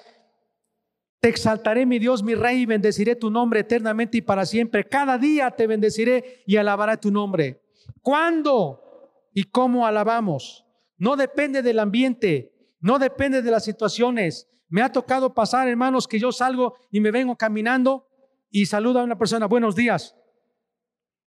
Te 1.21 1.29
exaltaré, 1.29 1.87
mi 1.87 1.99
Dios, 1.99 2.23
mi 2.23 2.35
Rey, 2.35 2.63
y 2.63 2.67
bendeciré 2.67 3.17
tu 3.17 3.31
nombre 3.31 3.61
eternamente 3.61 4.19
y 4.19 4.23
para 4.23 4.47
siempre. 4.47 4.89
Cada 4.89 5.19
día 5.19 5.51
te 5.51 5.67
bendeciré 5.67 6.43
y 6.47 6.57
alabaré 6.57 6.97
tu 6.97 7.11
nombre. 7.11 7.63
¿Cuándo 8.03 8.81
y 9.33 9.45
cómo 9.45 9.87
alabamos? 9.87 10.65
No 10.97 11.17
depende 11.17 11.63
del 11.63 11.79
ambiente, 11.79 12.53
no 12.81 12.99
depende 12.99 13.43
de 13.43 13.51
las 13.51 13.65
situaciones. 13.65 14.49
Me 14.69 14.83
ha 14.83 14.93
tocado 14.93 15.35
pasar, 15.35 15.69
hermanos, 15.69 16.07
que 16.07 16.19
yo 16.19 16.33
salgo 16.33 16.75
y 16.91 17.01
me 17.01 17.11
vengo 17.11 17.37
caminando 17.37 18.09
y 18.51 18.67
saludo 18.67 19.01
a 19.01 19.05
una 19.05 19.19
persona, 19.19 19.47
buenos 19.47 19.75
días. 19.75 20.15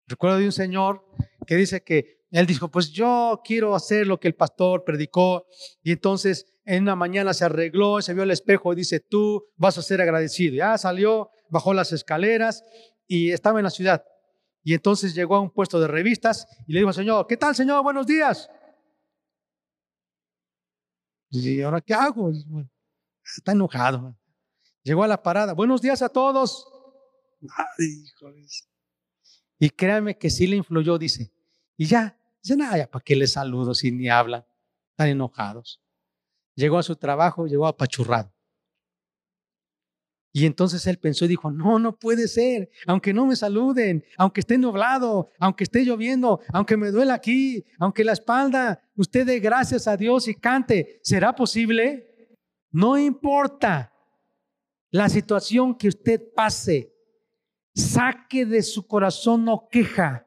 Recuerdo 0.07 0.37
de 0.37 0.45
un 0.45 0.51
señor 0.51 1.05
que 1.45 1.55
dice 1.55 1.83
que 1.83 2.21
él 2.31 2.45
dijo, 2.45 2.69
pues 2.69 2.91
yo 2.91 3.41
quiero 3.43 3.75
hacer 3.75 4.07
lo 4.07 4.19
que 4.19 4.27
el 4.27 4.35
pastor 4.35 4.83
predicó. 4.83 5.47
Y 5.83 5.91
entonces 5.91 6.47
en 6.65 6.83
una 6.83 6.95
mañana 6.95 7.33
se 7.33 7.45
arregló, 7.45 8.01
se 8.01 8.13
vio 8.13 8.23
el 8.23 8.31
espejo 8.31 8.73
y 8.73 8.77
dice, 8.77 8.99
tú 8.99 9.45
vas 9.57 9.77
a 9.77 9.81
ser 9.81 10.01
agradecido. 10.01 10.55
Ya 10.55 10.77
salió, 10.77 11.31
bajó 11.49 11.73
las 11.73 11.91
escaleras 11.91 12.63
y 13.07 13.31
estaba 13.31 13.59
en 13.59 13.65
la 13.65 13.69
ciudad. 13.69 14.03
Y 14.63 14.73
entonces 14.73 15.15
llegó 15.15 15.35
a 15.35 15.41
un 15.41 15.49
puesto 15.49 15.79
de 15.79 15.87
revistas 15.87 16.47
y 16.67 16.73
le 16.73 16.79
dijo, 16.79 16.93
Señor, 16.93 17.25
¿qué 17.27 17.35
tal, 17.35 17.55
Señor? 17.55 17.83
Buenos 17.83 18.05
días. 18.05 18.49
¿Y 21.31 21.61
ahora 21.61 21.79
qué 21.79 21.93
hago? 21.93 22.31
está 23.23 23.53
enojado. 23.53 24.13
Llegó 24.83 25.03
a 25.03 25.07
la 25.07 25.23
parada. 25.23 25.53
Buenos 25.53 25.81
días 25.81 26.01
a 26.01 26.09
todos. 26.09 26.67
Y 29.57 29.69
créanme 29.69 30.17
que 30.17 30.29
sí 30.29 30.45
le 30.45 30.57
influyó, 30.57 30.97
dice. 30.97 31.31
Y 31.77 31.85
ya, 31.85 32.19
dice, 32.43 32.57
nada, 32.57 32.77
ya, 32.77 32.91
¿para 32.91 33.03
qué 33.03 33.15
les 33.15 33.31
saludo 33.31 33.73
si 33.73 33.91
ni 33.91 34.09
hablan? 34.09 34.45
Están 34.89 35.07
enojados. 35.07 35.81
Llegó 36.55 36.77
a 36.77 36.83
su 36.83 36.97
trabajo, 36.97 37.47
llegó 37.47 37.65
apachurrado. 37.65 38.33
Y 40.33 40.45
entonces 40.45 40.87
él 40.87 40.97
pensó 40.97 41.25
y 41.25 41.29
dijo, 41.29 41.51
no, 41.51 41.77
no 41.77 41.97
puede 41.97 42.27
ser, 42.27 42.69
aunque 42.87 43.13
no 43.13 43.25
me 43.25 43.35
saluden, 43.35 44.05
aunque 44.17 44.39
esté 44.39 44.57
nublado, 44.57 45.29
aunque 45.39 45.65
esté 45.65 45.83
lloviendo, 45.83 46.39
aunque 46.53 46.77
me 46.77 46.91
duela 46.91 47.15
aquí, 47.15 47.65
aunque 47.79 48.05
la 48.05 48.13
espalda, 48.13 48.81
usted 48.95 49.25
dé 49.25 49.39
gracias 49.39 49.87
a 49.87 49.97
Dios 49.97 50.29
y 50.29 50.35
cante, 50.35 50.99
¿será 51.03 51.35
posible? 51.35 52.37
No 52.71 52.97
importa 52.97 53.93
la 54.89 55.09
situación 55.09 55.75
que 55.75 55.89
usted 55.89 56.21
pase, 56.33 56.93
saque 57.75 58.45
de 58.45 58.61
su 58.61 58.87
corazón 58.87 59.43
no 59.43 59.67
queja, 59.69 60.25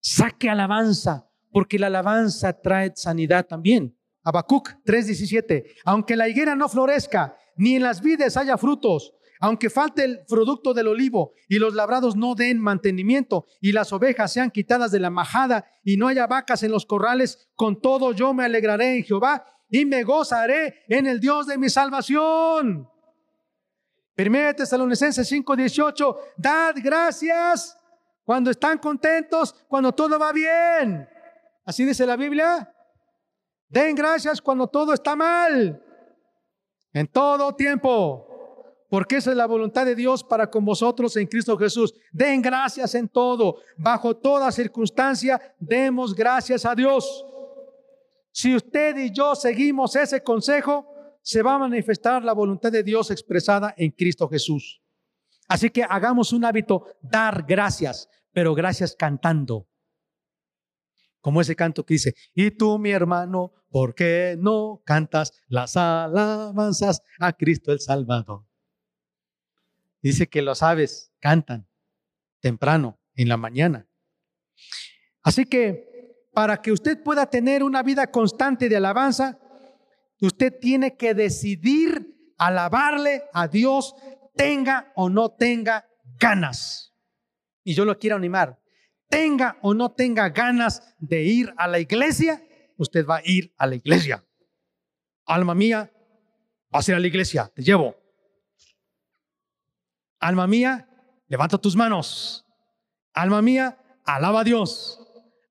saque 0.00 0.50
alabanza, 0.50 1.28
porque 1.52 1.78
la 1.78 1.86
alabanza 1.86 2.52
trae 2.60 2.92
sanidad 2.96 3.46
también. 3.46 3.96
Habacuc 4.24 4.70
3:17, 4.84 5.64
aunque 5.84 6.16
la 6.16 6.28
higuera 6.28 6.56
no 6.56 6.68
florezca, 6.68 7.36
ni 7.56 7.76
en 7.76 7.82
las 7.82 8.00
vides 8.00 8.36
haya 8.36 8.58
frutos, 8.58 9.14
aunque 9.40 9.70
falte 9.70 10.04
el 10.04 10.24
producto 10.26 10.74
del 10.74 10.88
olivo 10.88 11.32
y 11.48 11.58
los 11.58 11.74
labrados 11.74 12.16
no 12.16 12.34
den 12.34 12.58
mantenimiento 12.58 13.46
y 13.60 13.72
las 13.72 13.92
ovejas 13.92 14.32
sean 14.32 14.50
quitadas 14.50 14.90
de 14.90 15.00
la 15.00 15.10
majada 15.10 15.66
y 15.84 15.96
no 15.96 16.08
haya 16.08 16.26
vacas 16.26 16.62
en 16.62 16.70
los 16.70 16.86
corrales, 16.86 17.48
con 17.54 17.80
todo 17.80 18.12
yo 18.12 18.32
me 18.34 18.44
alegraré 18.44 18.96
en 18.96 19.04
Jehová 19.04 19.44
y 19.68 19.84
me 19.84 20.04
gozaré 20.04 20.84
en 20.88 21.06
el 21.06 21.20
Dios 21.20 21.46
de 21.46 21.58
mi 21.58 21.68
salvación. 21.68 22.88
Primera 24.14 24.54
Tesalonicenses 24.54 25.30
5:18, 25.30 26.16
dad 26.36 26.74
gracias 26.82 27.78
cuando 28.24 28.50
están 28.50 28.78
contentos, 28.78 29.54
cuando 29.68 29.92
todo 29.92 30.18
va 30.18 30.32
bien. 30.32 31.08
Así 31.64 31.84
dice 31.84 32.06
la 32.06 32.16
Biblia. 32.16 32.72
Den 33.68 33.94
gracias 33.94 34.40
cuando 34.40 34.68
todo 34.68 34.94
está 34.94 35.16
mal. 35.16 35.82
En 36.92 37.06
todo 37.08 37.54
tiempo 37.54 38.35
porque 38.88 39.16
esa 39.16 39.30
es 39.30 39.36
la 39.36 39.46
voluntad 39.46 39.84
de 39.84 39.94
Dios 39.94 40.22
para 40.22 40.50
con 40.50 40.64
vosotros 40.64 41.16
en 41.16 41.26
Cristo 41.26 41.56
Jesús. 41.56 41.94
Den 42.12 42.40
gracias 42.40 42.94
en 42.94 43.08
todo, 43.08 43.56
bajo 43.76 44.16
toda 44.16 44.52
circunstancia, 44.52 45.40
demos 45.58 46.14
gracias 46.14 46.64
a 46.64 46.74
Dios. 46.74 47.24
Si 48.30 48.54
usted 48.54 48.96
y 48.98 49.10
yo 49.10 49.34
seguimos 49.34 49.96
ese 49.96 50.22
consejo, 50.22 50.86
se 51.22 51.42
va 51.42 51.54
a 51.54 51.58
manifestar 51.58 52.22
la 52.22 52.32
voluntad 52.32 52.70
de 52.70 52.82
Dios 52.82 53.10
expresada 53.10 53.74
en 53.76 53.90
Cristo 53.90 54.28
Jesús. 54.28 54.82
Así 55.48 55.70
que 55.70 55.82
hagamos 55.82 56.32
un 56.32 56.44
hábito, 56.44 56.86
dar 57.00 57.44
gracias, 57.46 58.08
pero 58.32 58.54
gracias 58.54 58.94
cantando. 58.94 59.66
Como 61.20 61.40
ese 61.40 61.56
canto 61.56 61.84
que 61.84 61.94
dice, 61.94 62.14
y 62.34 62.52
tú 62.52 62.78
mi 62.78 62.90
hermano, 62.90 63.52
¿por 63.70 63.94
qué 63.94 64.36
no 64.38 64.82
cantas 64.84 65.32
las 65.48 65.76
alabanzas 65.76 67.02
a 67.18 67.32
Cristo 67.32 67.72
el 67.72 67.80
Salvador? 67.80 68.44
Dice 70.06 70.28
que 70.28 70.40
los 70.40 70.62
aves 70.62 71.10
cantan 71.18 71.66
temprano, 72.38 73.00
en 73.16 73.28
la 73.28 73.36
mañana. 73.36 73.88
Así 75.24 75.46
que 75.46 76.28
para 76.32 76.62
que 76.62 76.70
usted 76.70 77.02
pueda 77.02 77.28
tener 77.28 77.64
una 77.64 77.82
vida 77.82 78.08
constante 78.12 78.68
de 78.68 78.76
alabanza, 78.76 79.36
usted 80.20 80.56
tiene 80.60 80.96
que 80.96 81.12
decidir 81.12 82.34
alabarle 82.38 83.24
a 83.32 83.48
Dios, 83.48 83.96
tenga 84.36 84.92
o 84.94 85.10
no 85.10 85.32
tenga 85.32 85.88
ganas. 86.20 86.94
Y 87.64 87.74
yo 87.74 87.84
lo 87.84 87.98
quiero 87.98 88.14
animar. 88.14 88.60
Tenga 89.08 89.58
o 89.60 89.74
no 89.74 89.90
tenga 89.90 90.28
ganas 90.28 90.94
de 91.00 91.24
ir 91.24 91.52
a 91.56 91.66
la 91.66 91.80
iglesia, 91.80 92.46
usted 92.76 93.04
va 93.04 93.16
a 93.16 93.22
ir 93.24 93.52
a 93.56 93.66
la 93.66 93.74
iglesia. 93.74 94.24
Alma 95.24 95.56
mía, 95.56 95.90
vas 96.70 96.86
a 96.86 96.92
ir 96.92 96.96
a 96.96 97.00
la 97.00 97.08
iglesia, 97.08 97.50
te 97.52 97.64
llevo. 97.64 98.05
Alma 100.18 100.46
mía, 100.46 100.88
levanta 101.28 101.58
tus 101.58 101.76
manos. 101.76 102.44
Alma 103.12 103.42
mía, 103.42 103.78
alaba 104.04 104.40
a 104.40 104.44
Dios. 104.44 105.00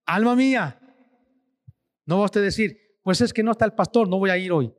Alma 0.06 0.36
mía, 0.36 0.80
no 2.06 2.18
va 2.18 2.24
a 2.24 2.26
usted 2.26 2.42
decir, 2.42 2.78
pues 3.02 3.22
es 3.22 3.34
que 3.34 3.44
no 3.44 3.52
está 3.52 3.66
el 3.66 3.74
pastor, 3.74 4.08
no 4.08 4.20
voy 4.20 4.30
a 4.30 4.38
ir 4.38 4.52
hoy. 4.52 4.74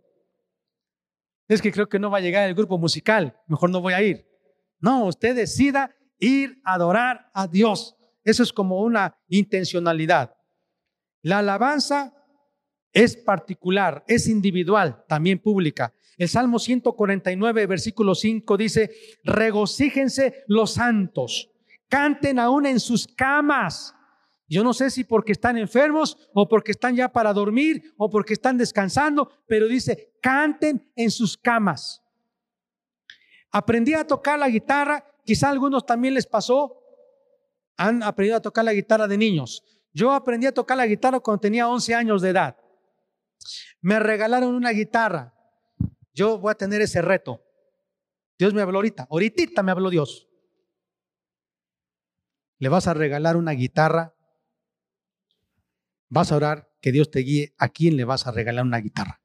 Es 1.49 1.63
que 1.63 1.73
creo 1.73 1.89
que 1.89 1.99
no 1.99 2.11
va 2.11 2.19
a 2.19 2.21
llegar 2.21 2.49
el 2.49 2.55
grupo 2.55 2.79
musical, 2.79 3.41
mejor 3.47 3.71
no 3.71 3.81
voy 3.81 3.93
a 3.93 4.03
ir. 4.03 4.27
No, 4.79 5.07
usted 5.07 5.35
decida 5.35 5.95
ir 6.19 6.61
a 6.65 6.75
adorar 6.75 7.31
a 7.35 7.47
Dios. 7.47 7.97
Eso 8.25 8.43
es 8.43 8.53
como 8.53 8.81
una 8.83 9.17
intencionalidad. 9.29 10.37
La 11.23 11.39
alabanza 11.39 12.15
es 12.93 13.17
particular, 13.17 14.05
es 14.07 14.29
individual, 14.29 15.05
también 15.09 15.39
pública. 15.39 15.95
El 16.17 16.29
Salmo 16.29 16.59
149, 16.59 17.67
versículo 17.67 18.15
5 18.15 18.57
dice, 18.57 18.91
regocíjense 19.23 20.45
los 20.47 20.73
santos, 20.73 21.51
canten 21.89 22.39
aún 22.39 22.65
en 22.65 22.81
sus 22.81 23.07
camas. 23.07 23.95
Yo 24.49 24.65
no 24.65 24.73
sé 24.73 24.91
si 24.91 25.05
porque 25.05 25.33
están 25.33 25.59
enfermos 25.59 26.17
o 26.33 26.49
porque 26.49 26.71
están 26.71 26.97
ya 26.97 27.11
para 27.11 27.33
dormir 27.33 27.95
o 27.99 28.09
porque 28.09 28.33
están 28.33 28.57
descansando, 28.57 29.31
pero 29.47 29.67
dice, 29.67 30.15
canten 30.23 30.91
en 30.97 31.11
sus 31.11 31.37
camas. 31.37 32.03
Aprendí 33.51 33.93
a 33.93 34.07
tocar 34.07 34.39
la 34.39 34.49
guitarra, 34.49 35.05
quizá 35.25 35.49
a 35.49 35.51
algunos 35.51 35.85
también 35.85 36.15
les 36.15 36.27
pasó, 36.27 36.81
han 37.77 38.03
aprendido 38.03 38.37
a 38.37 38.43
tocar 38.43 38.65
la 38.65 38.73
guitarra 38.73 39.07
de 39.07 39.19
niños. 39.19 39.65
Yo 39.93 40.13
aprendí 40.13 40.47
a 40.47 40.55
tocar 40.55 40.77
la 40.79 40.87
guitarra 40.87 41.21
cuando 41.21 41.41
tenía 41.41 41.69
11 41.69 41.95
años 41.95 42.23
de 42.23 42.31
edad. 42.31 42.57
Me 43.83 43.99
regalaron 43.99 44.55
una 44.55 44.71
guitarra 44.71 45.36
yo 46.17 46.39
voy 46.39 46.51
a 46.51 46.55
tener 46.55 46.81
ese 46.81 47.03
reto. 47.03 47.45
Dios 48.39 48.55
me 48.55 48.63
habló 48.63 48.79
ahorita, 48.79 49.07
ahorita 49.11 49.63
me 49.63 49.71
habló 49.71 49.91
Dios. 49.91 50.29
Le 52.59 52.71
vas 52.71 52.87
a 52.87 52.95
regalar 52.95 53.37
una 53.37 53.53
guitarra, 53.53 54.15
vas 56.09 56.33
a 56.33 56.37
orar 56.37 56.73
que 56.81 56.91
Dios 56.91 57.11
te 57.11 57.21
guíe 57.21 57.55
a 57.59 57.69
quién 57.69 57.97
le 57.97 58.05
vas 58.05 58.27
a 58.27 58.33
regalar 58.33 58.65
una 58.65 58.79
guitarra. 58.79 59.21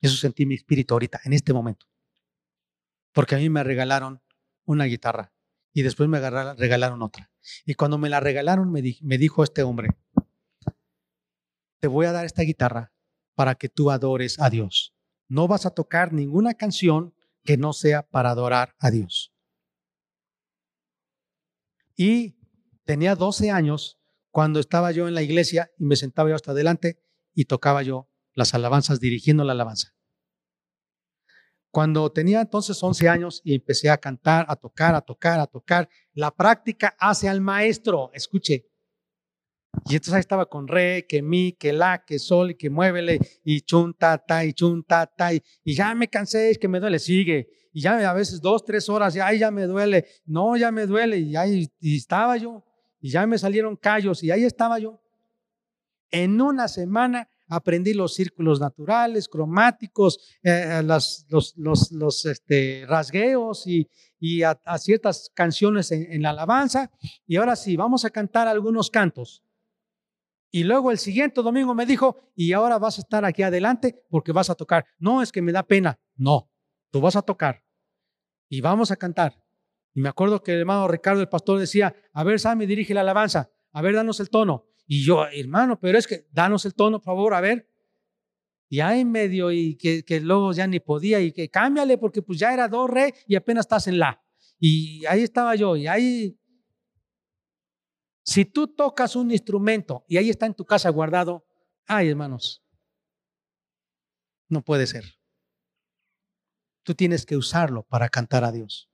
Eso 0.00 0.16
sentí 0.16 0.46
mi 0.46 0.56
espíritu 0.56 0.94
ahorita, 0.94 1.20
en 1.24 1.32
este 1.32 1.52
momento. 1.52 1.86
Porque 3.12 3.36
a 3.36 3.38
mí 3.38 3.48
me 3.48 3.62
regalaron 3.62 4.20
una 4.64 4.84
guitarra 4.86 5.32
y 5.72 5.82
después 5.82 6.08
me 6.08 6.18
regalaron 6.18 7.02
otra. 7.02 7.30
Y 7.64 7.74
cuando 7.74 7.98
me 7.98 8.08
la 8.08 8.18
regalaron, 8.18 8.72
me, 8.72 8.82
me 9.00 9.18
dijo 9.18 9.44
este 9.44 9.62
hombre, 9.62 9.90
te 11.78 11.86
voy 11.86 12.06
a 12.06 12.12
dar 12.12 12.26
esta 12.26 12.42
guitarra 12.42 12.92
para 13.34 13.54
que 13.54 13.68
tú 13.68 13.92
adores 13.92 14.40
a 14.40 14.50
Dios 14.50 14.92
no 15.32 15.48
vas 15.48 15.64
a 15.64 15.70
tocar 15.70 16.12
ninguna 16.12 16.52
canción 16.52 17.14
que 17.42 17.56
no 17.56 17.72
sea 17.72 18.02
para 18.02 18.32
adorar 18.32 18.74
a 18.78 18.90
Dios. 18.90 19.32
Y 21.96 22.36
tenía 22.84 23.14
12 23.14 23.50
años 23.50 23.98
cuando 24.30 24.60
estaba 24.60 24.92
yo 24.92 25.08
en 25.08 25.14
la 25.14 25.22
iglesia 25.22 25.72
y 25.78 25.86
me 25.86 25.96
sentaba 25.96 26.28
yo 26.28 26.34
hasta 26.34 26.50
adelante 26.50 27.02
y 27.32 27.46
tocaba 27.46 27.82
yo 27.82 28.10
las 28.34 28.52
alabanzas 28.52 29.00
dirigiendo 29.00 29.42
la 29.42 29.52
alabanza. 29.52 29.94
Cuando 31.70 32.12
tenía 32.12 32.42
entonces 32.42 32.82
11 32.82 33.08
años 33.08 33.40
y 33.42 33.54
empecé 33.54 33.88
a 33.88 33.96
cantar, 33.96 34.44
a 34.50 34.56
tocar, 34.56 34.94
a 34.94 35.00
tocar, 35.00 35.40
a 35.40 35.46
tocar, 35.46 35.88
la 36.12 36.30
práctica 36.30 36.94
hace 36.98 37.30
al 37.30 37.40
maestro. 37.40 38.10
Escuche, 38.12 38.70
y 39.86 39.94
entonces 39.94 40.14
ahí 40.14 40.20
estaba 40.20 40.46
con 40.46 40.68
re, 40.68 41.06
que 41.08 41.22
mi, 41.22 41.52
que 41.52 41.72
la, 41.72 42.04
que 42.04 42.18
sol, 42.18 42.50
y 42.50 42.54
que 42.54 42.68
muévele, 42.68 43.18
y 43.42 43.62
chun, 43.62 43.94
ta, 43.94 44.18
ta, 44.18 44.44
y 44.44 44.52
chun, 44.52 44.84
ta, 44.84 45.06
ta, 45.06 45.32
y, 45.32 45.42
ya 45.64 45.94
me 45.94 46.08
cansé, 46.08 46.50
es 46.50 46.58
que 46.58 46.68
me 46.68 46.78
duele, 46.78 46.98
sigue. 46.98 47.48
Y 47.72 47.80
ya 47.80 48.10
a 48.10 48.12
veces 48.12 48.40
dos, 48.40 48.64
tres 48.64 48.88
horas, 48.88 49.16
y 49.16 49.20
ay, 49.20 49.38
ya 49.38 49.50
me 49.50 49.66
duele, 49.66 50.06
no, 50.26 50.56
ya 50.56 50.70
me 50.70 50.86
duele, 50.86 51.18
y 51.18 51.36
ahí 51.36 51.70
y 51.80 51.96
estaba 51.96 52.36
yo, 52.36 52.62
y 53.00 53.10
ya 53.10 53.26
me 53.26 53.38
salieron 53.38 53.76
callos, 53.76 54.22
y 54.22 54.30
ahí 54.30 54.44
estaba 54.44 54.78
yo. 54.78 55.00
En 56.10 56.38
una 56.42 56.68
semana 56.68 57.28
aprendí 57.48 57.94
los 57.94 58.14
círculos 58.14 58.60
naturales, 58.60 59.26
cromáticos, 59.26 60.20
eh, 60.42 60.82
los, 60.84 61.24
los, 61.30 61.90
los, 61.90 62.26
este, 62.26 62.84
rasgueos 62.86 63.66
y, 63.66 63.88
y 64.20 64.42
a, 64.42 64.58
ciertas 64.78 65.30
canciones 65.34 65.90
en 65.92 66.20
la 66.20 66.30
alabanza. 66.30 66.90
Y 67.26 67.36
ahora 67.36 67.56
sí, 67.56 67.76
vamos 67.76 68.04
a 68.04 68.10
cantar 68.10 68.48
algunos 68.48 68.90
cantos. 68.90 69.42
Y 70.54 70.64
luego 70.64 70.90
el 70.90 70.98
siguiente 70.98 71.42
domingo 71.42 71.74
me 71.74 71.86
dijo, 71.86 72.20
y 72.36 72.52
ahora 72.52 72.78
vas 72.78 72.98
a 72.98 73.00
estar 73.00 73.24
aquí 73.24 73.42
adelante 73.42 74.04
porque 74.08 74.32
vas 74.32 74.50
a 74.50 74.54
tocar. 74.54 74.84
No, 74.98 75.22
es 75.22 75.32
que 75.32 75.42
me 75.42 75.50
da 75.50 75.62
pena. 75.62 75.98
No, 76.14 76.50
tú 76.90 77.00
vas 77.00 77.16
a 77.16 77.22
tocar 77.22 77.64
y 78.52 78.60
vamos 78.60 78.90
a 78.90 78.96
cantar. 78.96 79.42
Y 79.94 80.02
me 80.02 80.10
acuerdo 80.10 80.42
que 80.42 80.52
el 80.52 80.60
hermano 80.60 80.86
Ricardo, 80.88 81.22
el 81.22 81.28
pastor, 81.30 81.58
decía, 81.58 81.94
a 82.12 82.22
ver, 82.22 82.38
Sammy, 82.38 82.66
dirige 82.66 82.92
la 82.92 83.00
alabanza, 83.00 83.50
a 83.72 83.80
ver, 83.80 83.94
danos 83.94 84.20
el 84.20 84.28
tono. 84.28 84.66
Y 84.86 85.02
yo, 85.02 85.24
hermano, 85.26 85.80
pero 85.80 85.96
es 85.96 86.06
que 86.06 86.26
danos 86.30 86.66
el 86.66 86.74
tono, 86.74 86.98
por 86.98 87.14
favor, 87.14 87.34
a 87.34 87.40
ver. 87.40 87.66
y 88.68 88.80
ahí 88.80 89.06
medio 89.06 89.50
y 89.50 89.76
que, 89.76 90.04
que, 90.04 90.20
luego 90.20 90.52
ya 90.52 90.66
ni 90.66 90.80
podía 90.80 91.20
y 91.20 91.32
que 91.32 91.48
cámbiale 91.48 91.96
porque 91.96 92.20
pues 92.20 92.38
ya 92.38 92.52
era 92.52 92.68
do, 92.68 92.86
re 92.86 93.14
y 93.26 93.36
apenas 93.36 93.64
estás 93.64 93.86
en 93.86 93.98
la. 93.98 94.22
Y 94.58 95.04
ahí 95.06 95.22
estaba 95.22 95.54
yo 95.56 95.74
y 95.76 95.86
ahí, 95.86 96.38
si 98.24 98.44
tú 98.44 98.68
tocas 98.68 99.16
un 99.16 99.30
instrumento 99.30 100.04
y 100.08 100.16
ahí 100.16 100.30
está 100.30 100.46
en 100.46 100.54
tu 100.54 100.64
casa 100.64 100.88
guardado, 100.90 101.44
ay 101.86 102.08
hermanos, 102.08 102.62
no 104.48 104.62
puede 104.62 104.86
ser. 104.86 105.04
Tú 106.84 106.94
tienes 106.94 107.26
que 107.26 107.36
usarlo 107.36 107.84
para 107.84 108.08
cantar 108.08 108.44
a 108.44 108.52
Dios. 108.52 108.90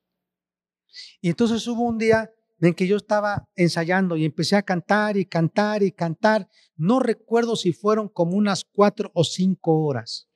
Y 1.20 1.28
entonces 1.28 1.66
hubo 1.66 1.82
un 1.82 1.98
día 1.98 2.30
en 2.60 2.74
que 2.74 2.86
yo 2.86 2.96
estaba 2.96 3.44
ensayando 3.54 4.16
y 4.16 4.24
empecé 4.24 4.56
a 4.56 4.62
cantar 4.62 5.16
y 5.16 5.26
cantar 5.26 5.82
y 5.82 5.92
cantar. 5.92 6.48
No 6.76 7.00
recuerdo 7.00 7.56
si 7.56 7.72
fueron 7.72 8.08
como 8.08 8.36
unas 8.36 8.64
cuatro 8.64 9.10
o 9.14 9.24
cinco 9.24 9.84
horas. 9.84 10.28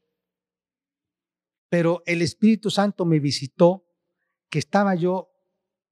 Pero 1.69 2.03
el 2.07 2.23
Espíritu 2.23 2.71
Santo 2.71 3.05
me 3.05 3.19
visitó, 3.19 3.87
que 4.51 4.59
estaba 4.59 4.95
yo 4.95 5.32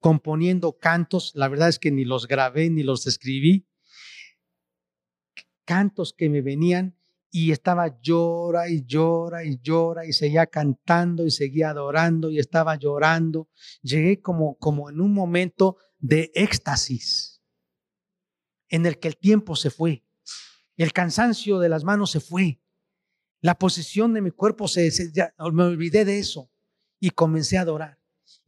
componiendo 0.01 0.79
cantos. 0.79 1.33
La 1.35 1.49
verdad 1.49 1.69
es 1.69 1.79
que 1.79 1.91
ni 1.91 2.05
los 2.05 2.27
grabé 2.27 2.71
ni 2.71 2.83
los 2.83 3.07
escribí. 3.07 3.67
Cantos 5.65 6.13
que 6.13 6.29
me 6.29 6.43
venían 6.43 6.97
y 7.31 7.53
estaba 7.53 8.01
llora 8.01 8.69
y 8.69 8.85
llora 8.85 9.45
y 9.45 9.61
llora 9.63 10.05
y 10.05 10.13
seguía 10.13 10.47
cantando 10.47 11.25
y 11.25 11.31
seguía 11.31 11.71
adorando 11.71 12.31
y 12.31 12.39
estaba 12.39 12.75
llorando. 12.75 13.49
Llegué 13.83 14.21
como, 14.21 14.57
como 14.59 14.91
en 14.91 15.01
un 15.01 15.15
momento 15.15 15.77
de 15.99 16.33
éxtasis 16.35 17.41
en 18.69 18.87
el 18.87 18.99
que 18.99 19.09
el 19.09 19.17
tiempo 19.17 19.57
se 19.57 19.71
fue, 19.71 20.05
el 20.77 20.93
cansancio 20.93 21.59
de 21.59 21.69
las 21.69 21.85
manos 21.85 22.11
se 22.11 22.21
fue, 22.21 22.63
la 23.41 23.59
posición 23.59 24.15
de 24.15 24.23
mi 24.23 24.31
cuerpo 24.31 24.69
se, 24.69 24.91
me 25.53 25.63
olvidé 25.63 26.05
de 26.05 26.19
eso 26.19 26.51
y 26.99 27.11
comencé 27.11 27.59
a 27.59 27.63
adorar. 27.63 28.00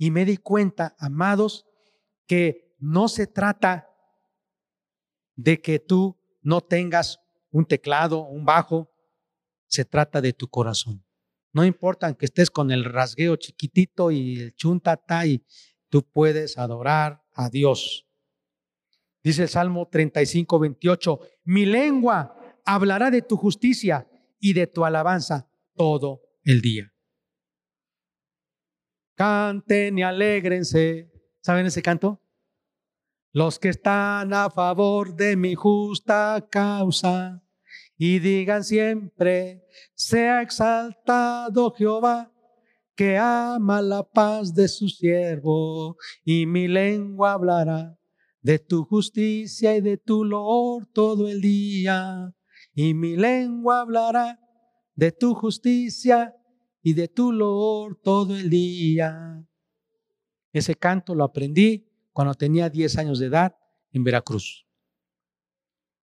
Y 0.03 0.11
me 0.11 0.25
di 0.25 0.37
cuenta, 0.37 0.97
amados, 0.99 1.65
que 2.27 2.75
no 2.81 3.07
se 3.07 3.29
trata 3.29 3.89
de 5.37 5.63
que 5.63 5.79
tú 5.79 6.21
no 6.41 6.61
tengas 6.61 7.21
un 7.53 7.67
teclado, 7.67 8.27
un 8.27 8.45
bajo, 8.45 8.91
se 9.69 9.85
trata 9.85 10.21
de 10.21 10.33
tu 10.33 10.49
corazón. 10.49 11.05
No 11.53 11.65
importa 11.65 12.13
que 12.15 12.25
estés 12.25 12.51
con 12.51 12.73
el 12.73 12.85
rasgueo 12.85 13.37
chiquitito 13.37 14.11
y 14.11 14.41
el 14.41 14.57
chuntata 14.57 15.25
y 15.25 15.47
tú 15.89 16.03
puedes 16.03 16.59
adorar 16.59 17.23
a 17.33 17.49
Dios. 17.49 18.05
Dice 19.23 19.43
el 19.43 19.49
Salmo 19.51 19.87
35, 19.87 20.59
28, 20.59 21.21
mi 21.45 21.65
lengua 21.65 22.37
hablará 22.65 23.13
de 23.13 23.23
tu 23.23 23.37
justicia 23.37 24.11
y 24.41 24.53
de 24.53 24.67
tu 24.67 24.85
alabanza 24.85 25.49
todo 25.77 26.23
el 26.43 26.61
día. 26.61 26.92
Canten 29.15 29.99
y 29.99 30.03
alegrense. 30.03 31.11
¿Saben 31.41 31.67
ese 31.67 31.83
canto? 31.83 32.21
Los 33.33 33.59
que 33.59 33.69
están 33.71 34.35
a 34.35 34.51
favor 34.51 35.15
de 35.15 35.37
mi 35.37 35.55
justa 35.55 36.47
causa 36.51 37.43
y 37.97 38.19
digan 38.19 38.65
siempre, 38.65 39.65
sea 39.95 40.43
exaltado 40.43 41.73
Jehová 41.73 42.33
que 42.95 43.17
ama 43.17 43.81
la 43.81 44.03
paz 44.03 44.55
de 44.55 44.69
su 44.69 44.89
siervo, 44.89 45.97
y 46.25 46.47
mi 46.47 46.69
lengua 46.69 47.33
hablará 47.33 47.99
de 48.41 48.59
tu 48.59 48.85
justicia 48.85 49.77
y 49.77 49.81
de 49.81 49.97
tu 49.97 50.25
loor 50.25 50.87
todo 50.93 51.29
el 51.29 51.41
día, 51.41 52.35
y 52.75 52.93
mi 52.93 53.17
lengua 53.17 53.81
hablará 53.81 54.41
de 54.95 55.13
tu 55.13 55.35
justicia 55.35 56.35
y 56.83 56.95
de 56.95 57.09
tu 57.09 57.33
loor 57.33 57.99
todo 58.03 58.37
el 58.37 58.51
día. 58.51 59.47
Ese 60.53 60.75
canto 60.75 61.15
lo 61.15 61.25
aprendí 61.25 61.89
cuando 62.13 62.35
tenía 62.35 62.69
10 62.69 62.99
años 62.99 63.19
de 63.19 63.27
edad 63.27 63.57
en 63.93 64.05
Veracruz. 64.05 64.67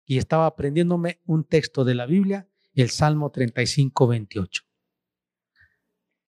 Y 0.06 0.18
estaba 0.18 0.48
aprendiéndome 0.48 1.22
un 1.26 1.44
texto 1.44 1.84
de 1.84 1.94
la 1.94 2.06
Biblia, 2.06 2.50
el 2.74 2.90
Salmo 2.90 3.30
35, 3.30 4.08
28. 4.08 4.64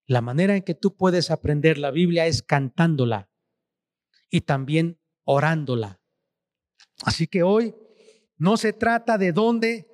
La 0.07 0.21
manera 0.21 0.57
en 0.57 0.63
que 0.63 0.75
tú 0.75 0.97
puedes 0.97 1.31
aprender 1.31 1.79
la 1.79 1.93
Biblia 1.93 2.27
es 2.27 2.43
cantándola 2.43 3.31
y 4.29 4.43
también 4.43 5.01
orándola. 5.25 6.01
Así 7.05 7.27
que 7.27 7.43
hoy 7.43 7.75
no 8.37 8.57
se 8.57 8.73
trata 8.73 9.17
de 9.17 9.33
dónde 9.33 9.87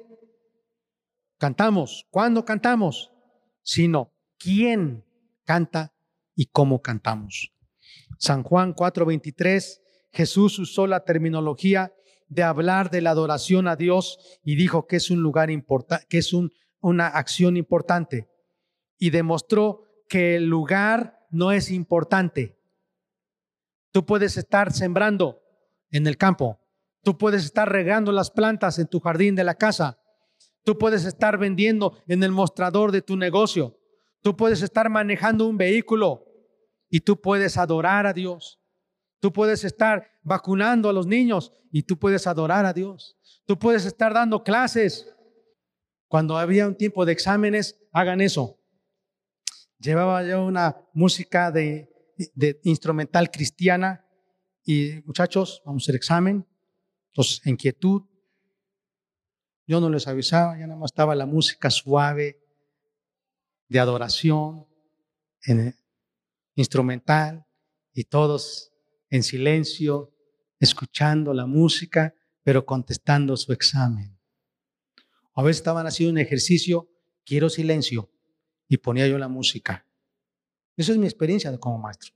cantamos, 1.39 2.07
cuándo 2.11 2.45
cantamos, 2.45 3.13
sino 3.63 4.16
quién 4.47 5.05
canta 5.45 5.93
y 6.37 6.47
cómo 6.47 6.81
cantamos. 6.81 7.53
San 8.17 8.45
Juan 8.45 8.75
4:23, 8.75 9.83
Jesús 10.13 10.61
usó 10.61 10.87
la 10.87 11.01
terminología 11.01 11.93
de 12.29 12.45
hablar 12.45 12.91
de 12.91 13.01
la 13.01 13.11
adoración 13.11 13.67
a 13.67 13.75
Dios 13.75 14.39
y 14.45 14.55
dijo 14.55 14.87
que 14.87 14.97
es 14.97 15.11
un 15.11 15.21
lugar 15.21 15.51
importante, 15.51 16.07
que 16.09 16.19
es 16.19 16.33
una 16.81 17.09
acción 17.09 17.57
importante 17.57 18.29
y 18.99 19.11
demostró 19.11 19.83
que 20.09 20.37
el 20.37 20.47
lugar 20.47 21.27
no 21.31 21.51
es 21.51 21.73
importante. 21.73 22.57
Tú 23.91 24.07
puedes 24.07 24.37
estar 24.37 24.73
sembrando 24.73 25.43
en 25.91 26.07
el 26.07 26.17
campo, 26.17 26.61
tú 27.03 27.19
puedes 27.19 27.45
estar 27.45 27.69
regando 27.69 28.13
las 28.13 28.31
plantas 28.31 28.79
en 28.79 28.87
tu 28.87 29.01
jardín 29.01 29.35
de 29.35 29.43
la 29.43 29.57
casa, 29.57 29.99
tú 30.63 30.79
puedes 30.79 31.05
estar 31.05 31.37
vendiendo 31.37 31.99
en 32.07 32.23
el 32.23 32.31
mostrador 32.31 32.93
de 32.93 33.03
tu 33.03 33.17
negocio, 33.17 33.77
tú 34.27 34.37
puedes 34.37 34.61
estar 34.61 34.91
manejando 34.91 35.47
un 35.47 35.57
vehículo 35.57 36.27
y 36.91 36.99
tú 36.99 37.21
puedes 37.21 37.57
adorar 37.57 38.09
a 38.09 38.13
Dios. 38.13 38.61
Tú 39.21 39.33
puedes 39.33 39.63
estar 39.63 40.19
vacunando 40.25 40.89
a 40.89 40.93
los 40.93 41.07
niños 41.07 41.53
y 41.71 41.85
tú 41.85 41.97
puedes 41.97 42.27
adorar 42.27 42.67
a 42.67 42.73
Dios. 42.73 43.17
Tú 43.47 43.57
puedes 43.57 43.85
estar 43.85 44.13
dando 44.13 44.43
clases. 44.43 45.15
Cuando 46.09 46.37
había 46.37 46.67
un 46.67 46.75
tiempo 46.75 47.07
de 47.07 47.13
exámenes, 47.13 47.81
hagan 47.93 48.21
eso. 48.21 48.59
Llevaba 49.79 50.25
yo 50.25 50.45
una 50.45 50.77
música 50.93 51.53
de, 51.53 51.89
instrumental 52.65 53.31
cristiana 53.31 54.05
y 54.65 55.03
muchachos, 55.05 55.63
vamos 55.65 55.89
a 55.89 55.93
examen. 55.93 56.45
Entonces, 57.13 57.47
en 57.47 57.55
quietud. 57.55 58.03
Yo 59.69 59.81
no 59.81 59.89
les 59.89 60.09
avisaba, 60.09 60.59
ya 60.59 60.67
nada 60.67 60.81
más 60.81 60.91
estaba 60.91 61.15
la 61.15 61.27
música 61.27 61.71
suave 61.71 62.46
de 63.69 63.79
adoración, 63.79 64.67
en, 65.43 65.75
instrumental, 66.55 67.47
y 67.93 68.05
todos 68.05 68.73
en 69.11 69.23
silencio, 69.23 70.13
escuchando 70.59 71.33
la 71.33 71.47
música, 71.47 72.15
pero 72.43 72.65
contestando 72.65 73.37
su 73.37 73.53
examen. 73.53 74.19
A 75.35 75.43
veces 75.43 75.59
estaban 75.59 75.87
haciendo 75.87 76.13
un 76.13 76.19
ejercicio, 76.19 76.89
quiero 77.25 77.49
silencio, 77.51 78.11
y 78.69 78.79
ponía 78.79 79.07
yo 79.07 79.19
la 79.19 79.29
música. 79.29 79.87
Esa 80.77 80.93
es 80.93 80.99
mi 80.99 81.07
experiencia 81.07 81.57
como 81.59 81.79
maestro. 81.79 82.15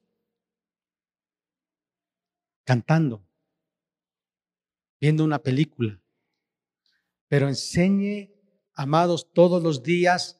Cantando, 2.65 3.27
viendo 5.01 5.25
una 5.25 5.39
película. 5.39 6.01
Pero 7.29 7.49
enseñe, 7.49 8.31
amados, 8.75 9.33
todos 9.33 9.63
los 9.63 9.83
días 9.83 10.40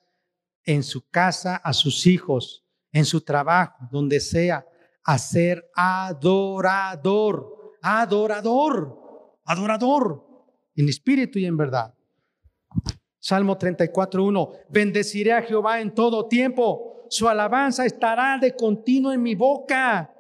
en 0.73 0.85
su 0.85 1.09
casa 1.09 1.57
a 1.57 1.73
sus 1.73 2.07
hijos, 2.07 2.65
en 2.93 3.05
su 3.05 3.23
trabajo, 3.23 3.89
donde 3.91 4.21
sea, 4.21 4.65
a 5.03 5.19
ser 5.19 5.69
adorador, 5.75 7.75
adorador, 7.83 9.37
adorador, 9.45 10.25
en 10.77 10.89
espíritu 10.89 11.41
y 11.41 11.47
en 11.47 11.57
verdad. 11.57 11.93
Salmo 13.19 13.59
34.1, 13.59 14.59
bendeciré 14.69 15.33
a 15.33 15.43
Jehová 15.43 15.81
en 15.81 15.93
todo 15.93 16.29
tiempo, 16.29 16.91
su 17.11 17.29
alabanza 17.29 17.85
estará 17.85 18.39
de 18.39 18.55
continuo 18.55 19.13
en 19.13 19.23
mi 19.23 19.35
boca. 19.35 20.15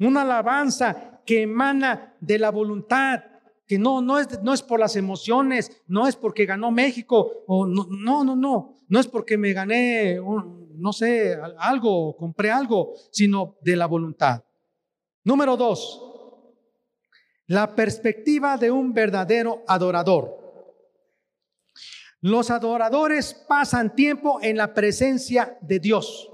Una 0.00 0.20
alabanza 0.20 1.22
que 1.24 1.42
emana 1.42 2.14
de 2.20 2.38
la 2.38 2.50
voluntad, 2.50 3.22
que 3.66 3.78
no, 3.78 4.00
no, 4.00 4.18
es, 4.18 4.42
no 4.42 4.52
es 4.52 4.62
por 4.62 4.78
las 4.78 4.96
emociones, 4.96 5.82
no 5.86 6.06
es 6.06 6.16
porque 6.16 6.46
ganó 6.46 6.70
México, 6.70 7.44
o 7.46 7.66
no, 7.66 7.86
no, 7.90 8.24
no, 8.24 8.36
no, 8.36 8.76
no 8.88 9.00
es 9.00 9.06
porque 9.06 9.38
me 9.38 9.52
gané, 9.52 10.20
no 10.76 10.92
sé, 10.92 11.38
algo, 11.58 12.16
compré 12.16 12.50
algo, 12.50 12.94
sino 13.10 13.56
de 13.62 13.76
la 13.76 13.86
voluntad. 13.86 14.44
Número 15.24 15.56
dos, 15.56 16.02
la 17.46 17.74
perspectiva 17.74 18.56
de 18.56 18.70
un 18.70 18.92
verdadero 18.92 19.62
adorador. 19.66 20.44
Los 22.20 22.50
adoradores 22.50 23.34
pasan 23.46 23.94
tiempo 23.94 24.38
en 24.40 24.56
la 24.56 24.72
presencia 24.72 25.58
de 25.60 25.78
Dios. 25.78 26.30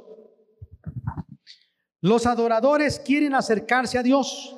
Los 2.01 2.27
adoradores 2.27 3.01
quieren 3.01 3.35
acercarse 3.35 3.99
a 3.99 4.03
Dios. 4.03 4.57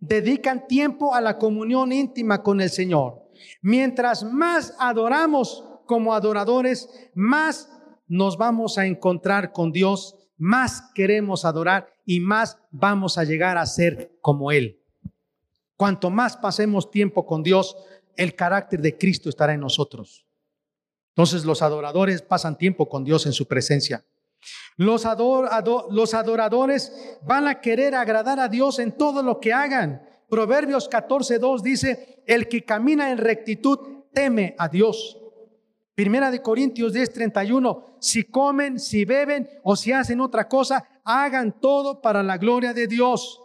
Dedican 0.00 0.66
tiempo 0.66 1.14
a 1.14 1.20
la 1.20 1.38
comunión 1.38 1.92
íntima 1.92 2.42
con 2.42 2.60
el 2.60 2.70
Señor. 2.70 3.28
Mientras 3.62 4.24
más 4.24 4.74
adoramos, 4.78 5.64
como 5.86 6.14
adoradores, 6.14 6.88
más 7.14 7.68
nos 8.06 8.36
vamos 8.36 8.78
a 8.78 8.86
encontrar 8.86 9.52
con 9.52 9.72
Dios, 9.72 10.16
más 10.36 10.82
queremos 10.94 11.44
adorar 11.44 11.88
y 12.04 12.20
más 12.20 12.58
vamos 12.70 13.18
a 13.18 13.24
llegar 13.24 13.58
a 13.58 13.66
ser 13.66 14.12
como 14.20 14.52
Él. 14.52 14.80
Cuanto 15.76 16.10
más 16.10 16.36
pasemos 16.36 16.90
tiempo 16.90 17.26
con 17.26 17.42
Dios, 17.42 17.76
el 18.16 18.34
carácter 18.34 18.80
de 18.80 18.96
Cristo 18.96 19.28
estará 19.28 19.54
en 19.54 19.60
nosotros. 19.60 20.26
Entonces 21.10 21.44
los 21.44 21.62
adoradores 21.62 22.22
pasan 22.22 22.56
tiempo 22.56 22.88
con 22.88 23.04
Dios 23.04 23.26
en 23.26 23.32
su 23.32 23.46
presencia. 23.46 24.04
Los, 24.76 25.04
los 25.90 26.14
adoradores 26.14 27.18
van 27.22 27.48
a 27.48 27.60
querer 27.60 27.94
agradar 27.94 28.38
a 28.38 28.48
Dios 28.48 28.78
en 28.78 28.92
todo 28.92 29.22
lo 29.22 29.40
que 29.40 29.52
hagan. 29.52 30.02
Proverbios 30.28 30.88
14.2 30.88 31.62
dice, 31.62 32.22
el 32.26 32.48
que 32.48 32.64
camina 32.64 33.10
en 33.10 33.18
rectitud 33.18 33.78
teme 34.12 34.54
a 34.58 34.68
Dios. 34.68 35.18
Primera 35.94 36.30
de 36.30 36.40
Corintios 36.40 36.92
10:31, 36.92 37.96
si 37.98 38.22
comen, 38.22 38.78
si 38.78 39.04
beben 39.04 39.48
o 39.64 39.74
si 39.74 39.90
hacen 39.90 40.20
otra 40.20 40.46
cosa, 40.46 41.00
hagan 41.02 41.60
todo 41.60 42.00
para 42.00 42.22
la 42.22 42.38
gloria 42.38 42.72
de 42.72 42.86
Dios. 42.86 43.42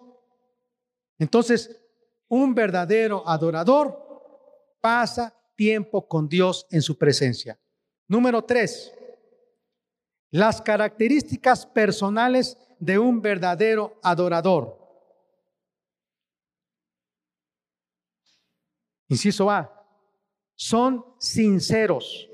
Entonces, 1.17 1.81
un 2.27 2.53
verdadero 2.53 3.27
adorador 3.27 3.97
pasa 4.81 5.33
tiempo 5.55 6.07
con 6.07 6.27
Dios 6.27 6.67
en 6.69 6.83
su 6.83 6.95
presencia. 6.97 7.59
Número 8.07 8.43
tres, 8.43 8.93
las 10.33 10.63
características 10.63 11.67
personales 11.67 12.57
de 12.79 12.97
un 12.97 13.21
verdadero 13.21 13.99
adorador. 14.01 14.79
Inciso 19.07 19.51
A, 19.51 19.71
son 20.55 21.05
sinceros. 21.19 22.27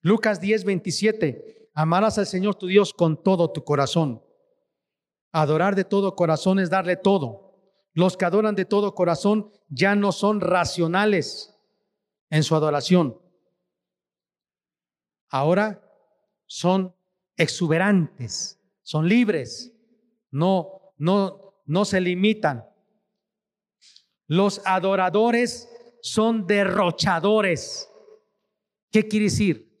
Lucas 0.00 0.40
10, 0.40 0.64
27, 0.64 1.70
amarás 1.74 2.18
al 2.18 2.26
Señor 2.26 2.56
tu 2.56 2.66
Dios 2.66 2.92
con 2.92 3.22
todo 3.22 3.52
tu 3.52 3.62
corazón. 3.62 4.20
Adorar 5.30 5.76
de 5.76 5.84
todo 5.84 6.16
corazón 6.16 6.58
es 6.58 6.70
darle 6.70 6.96
todo. 6.96 7.54
Los 7.92 8.16
que 8.16 8.24
adoran 8.24 8.56
de 8.56 8.64
todo 8.64 8.96
corazón 8.96 9.52
ya 9.68 9.94
no 9.94 10.10
son 10.10 10.40
racionales 10.40 11.56
en 12.30 12.42
su 12.42 12.56
adoración. 12.56 13.16
Ahora 15.28 15.84
son 16.46 16.95
exuberantes, 17.36 18.60
son 18.82 19.08
libres, 19.08 19.72
no, 20.30 20.94
no, 20.96 21.62
no 21.66 21.84
se 21.84 22.00
limitan. 22.00 22.64
Los 24.26 24.60
adoradores 24.64 25.68
son 26.02 26.46
derrochadores. 26.46 27.90
¿Qué 28.90 29.06
quiere 29.06 29.24
decir? 29.24 29.76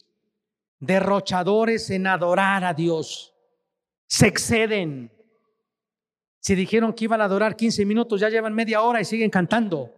Derrochadores 0.78 1.90
en 1.90 2.06
adorar 2.06 2.64
a 2.64 2.74
Dios. 2.74 3.34
Se 4.06 4.26
exceden. 4.26 5.12
Si 6.40 6.54
dijeron 6.54 6.92
que 6.92 7.04
iban 7.04 7.20
a 7.20 7.24
adorar 7.24 7.56
15 7.56 7.84
minutos, 7.84 8.20
ya 8.20 8.28
llevan 8.28 8.54
media 8.54 8.82
hora 8.82 9.00
y 9.00 9.04
siguen 9.04 9.30
cantando. 9.30 9.92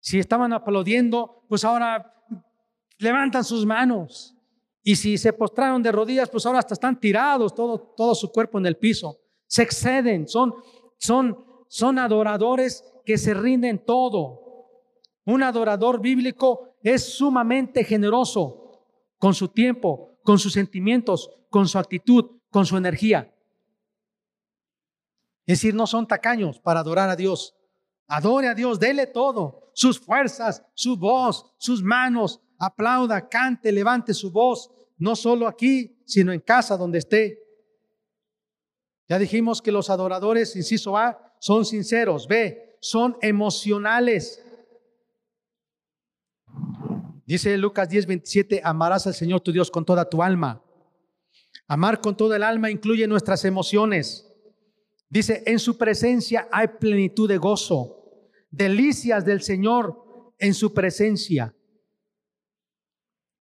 Si 0.00 0.18
estaban 0.18 0.52
aplaudiendo, 0.52 1.44
pues 1.48 1.64
ahora 1.64 2.14
levantan 2.98 3.44
sus 3.44 3.66
manos. 3.66 4.37
Y 4.88 4.96
si 4.96 5.18
se 5.18 5.34
postraron 5.34 5.82
de 5.82 5.92
rodillas, 5.92 6.30
pues 6.30 6.46
ahora 6.46 6.60
hasta 6.60 6.72
están 6.72 6.98
tirados, 6.98 7.54
todo, 7.54 7.78
todo 7.94 8.14
su 8.14 8.32
cuerpo 8.32 8.56
en 8.56 8.64
el 8.64 8.78
piso. 8.78 9.20
Se 9.46 9.62
exceden, 9.62 10.26
son, 10.26 10.54
son, 10.96 11.44
son 11.68 11.98
adoradores 11.98 12.82
que 13.04 13.18
se 13.18 13.34
rinden 13.34 13.84
todo. 13.84 14.40
Un 15.26 15.42
adorador 15.42 16.00
bíblico 16.00 16.70
es 16.82 17.04
sumamente 17.04 17.84
generoso 17.84 18.80
con 19.18 19.34
su 19.34 19.48
tiempo, 19.48 20.16
con 20.24 20.38
sus 20.38 20.54
sentimientos, 20.54 21.28
con 21.50 21.68
su 21.68 21.78
actitud, 21.78 22.40
con 22.48 22.64
su 22.64 22.78
energía. 22.78 23.30
Es 25.44 25.58
decir, 25.58 25.74
no 25.74 25.86
son 25.86 26.06
tacaños 26.06 26.60
para 26.60 26.80
adorar 26.80 27.10
a 27.10 27.16
Dios. 27.16 27.54
Adore 28.06 28.48
a 28.48 28.54
Dios, 28.54 28.80
dele 28.80 29.06
todo, 29.06 29.70
sus 29.74 30.00
fuerzas, 30.00 30.64
su 30.72 30.96
voz, 30.96 31.44
sus 31.58 31.82
manos, 31.82 32.40
aplauda, 32.58 33.28
cante, 33.28 33.70
levante 33.70 34.14
su 34.14 34.32
voz, 34.32 34.70
no 34.98 35.16
solo 35.16 35.46
aquí, 35.46 36.02
sino 36.04 36.32
en 36.32 36.40
casa 36.40 36.76
donde 36.76 36.98
esté. 36.98 37.38
Ya 39.08 39.18
dijimos 39.18 39.62
que 39.62 39.72
los 39.72 39.90
adoradores, 39.90 40.54
inciso 40.56 40.96
A, 40.96 41.34
son 41.40 41.64
sinceros. 41.64 42.26
B, 42.28 42.76
son 42.80 43.16
emocionales. 43.22 44.44
Dice 47.24 47.56
Lucas 47.58 47.88
10, 47.88 48.06
27, 48.06 48.60
amarás 48.64 49.06
al 49.06 49.14
Señor 49.14 49.40
tu 49.40 49.52
Dios 49.52 49.70
con 49.70 49.84
toda 49.84 50.08
tu 50.08 50.22
alma. 50.22 50.62
Amar 51.66 52.00
con 52.00 52.16
toda 52.16 52.36
el 52.36 52.42
alma 52.42 52.70
incluye 52.70 53.06
nuestras 53.06 53.44
emociones. 53.44 54.26
Dice, 55.10 55.42
en 55.46 55.58
su 55.58 55.76
presencia 55.76 56.48
hay 56.50 56.68
plenitud 56.80 57.28
de 57.28 57.38
gozo, 57.38 58.30
delicias 58.50 59.24
del 59.24 59.42
Señor 59.42 60.34
en 60.38 60.54
su 60.54 60.72
presencia. 60.72 61.54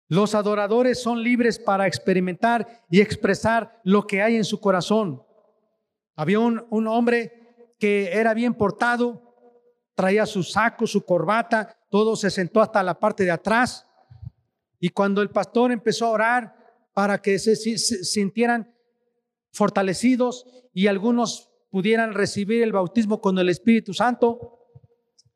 Los 0.09 0.35
adoradores 0.35 1.03
son 1.03 1.23
libres 1.23 1.59
para 1.59 1.87
experimentar 1.87 2.85
y 2.91 3.01
expresar 3.01 3.81
lo 3.83 4.07
que 4.07 4.23
hay 4.23 4.37
en 4.37 4.45
su 4.45 4.61
corazón. 4.61 5.23
Había 6.15 6.39
un, 6.39 6.65
un 6.71 6.87
hombre 6.87 7.75
que 7.79 8.13
era 8.13 8.33
bien 8.35 8.55
portado, 8.55 9.27
traía 9.95 10.27
su 10.27 10.43
saco, 10.43 10.87
su 10.87 11.05
corbata, 11.05 11.77
todo 11.91 12.17
se 12.17 12.31
sentó 12.31 12.61
hasta 12.61 12.83
la 12.83 12.99
parte 12.99 13.25
de 13.25 13.31
atrás. 13.31 13.87
Y 14.79 14.91
cuando 14.91 15.23
el 15.23 15.31
pastor 15.31 15.73
empezó 15.73 16.07
a 16.07 16.11
orar 16.11 16.57
para 16.93 17.21
que 17.21 17.39
se, 17.39 17.57
sintieran 17.57 18.73
fortalecidos 19.53 20.47
y 20.73 20.87
algunos 20.87 21.51
pudieran 21.71 22.15
recibir 22.15 22.63
el 22.63 22.73
bautismo 22.73 23.21
con 23.21 23.39
el 23.39 23.49
Espíritu 23.49 23.93
Santo, 23.93 24.69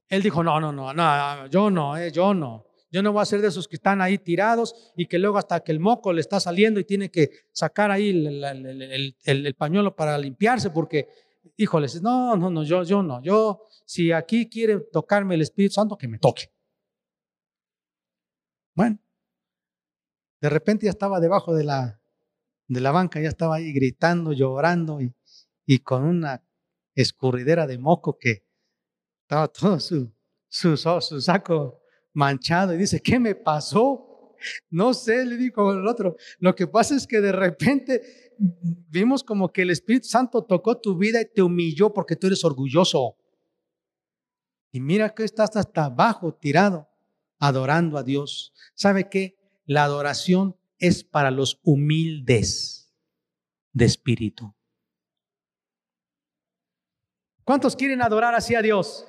él 0.08 0.22
dijo, 0.22 0.42
no, 0.42 0.60
no, 0.60 0.72
no, 0.72 0.92
no, 0.92 1.46
yo 1.46 1.70
no, 1.70 1.96
eh, 1.96 2.10
yo 2.12 2.34
no. 2.34 2.66
Yo 2.90 3.02
no 3.02 3.12
voy 3.12 3.22
a 3.22 3.26
ser 3.26 3.40
de 3.40 3.48
esos 3.48 3.68
que 3.68 3.76
están 3.76 4.00
ahí 4.00 4.18
tirados 4.18 4.92
y 4.96 5.06
que 5.06 5.18
luego 5.18 5.38
hasta 5.38 5.60
que 5.60 5.70
el 5.70 5.78
moco 5.78 6.12
le 6.12 6.20
está 6.20 6.40
saliendo 6.40 6.80
y 6.80 6.84
tiene 6.84 7.10
que 7.10 7.30
sacar 7.52 7.90
ahí 7.90 8.10
el, 8.10 9.54
pañuelo 9.56 9.94
para 9.94 10.18
limpiarse 10.18 10.70
porque, 10.70 11.08
híjoles, 11.56 12.02
no, 12.02 12.36
no, 12.36 12.50
no, 12.50 12.64
yo, 12.64 12.82
yo 12.82 13.02
no. 13.02 13.22
Yo, 13.22 13.68
si 13.86 14.10
aquí 14.10 14.48
quiere 14.48 14.80
tocarme 14.92 15.36
el 15.36 15.42
Espíritu 15.42 15.74
Santo, 15.74 15.96
que 15.96 16.08
me 16.08 16.18
toque. 16.18 16.52
Bueno, 18.74 18.98
de 20.40 20.50
repente 20.50 20.86
ya 20.86 20.90
estaba 20.90 21.20
debajo 21.20 21.54
de 21.54 21.64
la, 21.64 22.00
de 22.66 22.80
la 22.80 22.90
banca, 22.90 23.20
ya 23.20 23.28
estaba 23.28 23.56
ahí 23.56 23.72
gritando, 23.72 24.32
llorando 24.32 24.98
y, 25.00 25.78
con 25.84 26.02
una 26.02 26.42
escurridera 26.96 27.68
de 27.68 27.78
moco 27.78 28.18
que 28.18 28.44
estaba 29.22 29.46
todo 29.46 29.78
su, 29.78 30.12
su, 30.48 30.76
su 30.76 31.20
saco 31.20 31.79
manchado 32.12 32.74
y 32.74 32.78
dice, 32.78 33.00
¿qué 33.00 33.18
me 33.18 33.34
pasó? 33.34 34.36
No 34.70 34.94
sé, 34.94 35.24
le 35.24 35.36
dijo 35.36 35.72
el 35.72 35.86
otro. 35.86 36.16
Lo 36.38 36.54
que 36.54 36.66
pasa 36.66 36.94
es 36.94 37.06
que 37.06 37.20
de 37.20 37.32
repente 37.32 38.34
vimos 38.38 39.22
como 39.22 39.52
que 39.52 39.62
el 39.62 39.70
Espíritu 39.70 40.08
Santo 40.08 40.44
tocó 40.44 40.78
tu 40.78 40.96
vida 40.96 41.20
y 41.20 41.26
te 41.26 41.42
humilló 41.42 41.92
porque 41.92 42.16
tú 42.16 42.26
eres 42.26 42.44
orgulloso. 42.44 43.16
Y 44.72 44.80
mira 44.80 45.14
que 45.14 45.24
estás 45.24 45.56
hasta 45.56 45.86
abajo, 45.86 46.32
tirado, 46.34 46.88
adorando 47.38 47.98
a 47.98 48.02
Dios. 48.02 48.54
¿Sabe 48.74 49.08
qué? 49.08 49.36
La 49.66 49.84
adoración 49.84 50.56
es 50.78 51.04
para 51.04 51.30
los 51.30 51.60
humildes 51.62 52.92
de 53.72 53.84
espíritu. 53.84 54.54
¿Cuántos 57.44 57.74
quieren 57.74 58.00
adorar 58.00 58.34
así 58.34 58.54
a 58.54 58.62
Dios? 58.62 59.06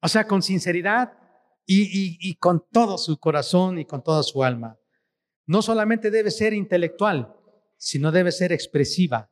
O 0.00 0.08
sea, 0.08 0.26
con 0.26 0.42
sinceridad, 0.42 1.19
y, 1.66 2.34
con 2.36 2.64
todo 2.72 2.98
su 2.98 3.18
corazón 3.18 3.78
y 3.78 3.84
con 3.84 4.02
toda 4.02 4.22
su 4.22 4.42
alma. 4.42 4.78
No 5.46 5.62
solamente 5.62 6.10
debe 6.10 6.30
ser 6.30 6.52
intelectual, 6.52 7.34
sino 7.76 8.10
debe 8.10 8.32
ser 8.32 8.52
expresiva. 8.52 9.30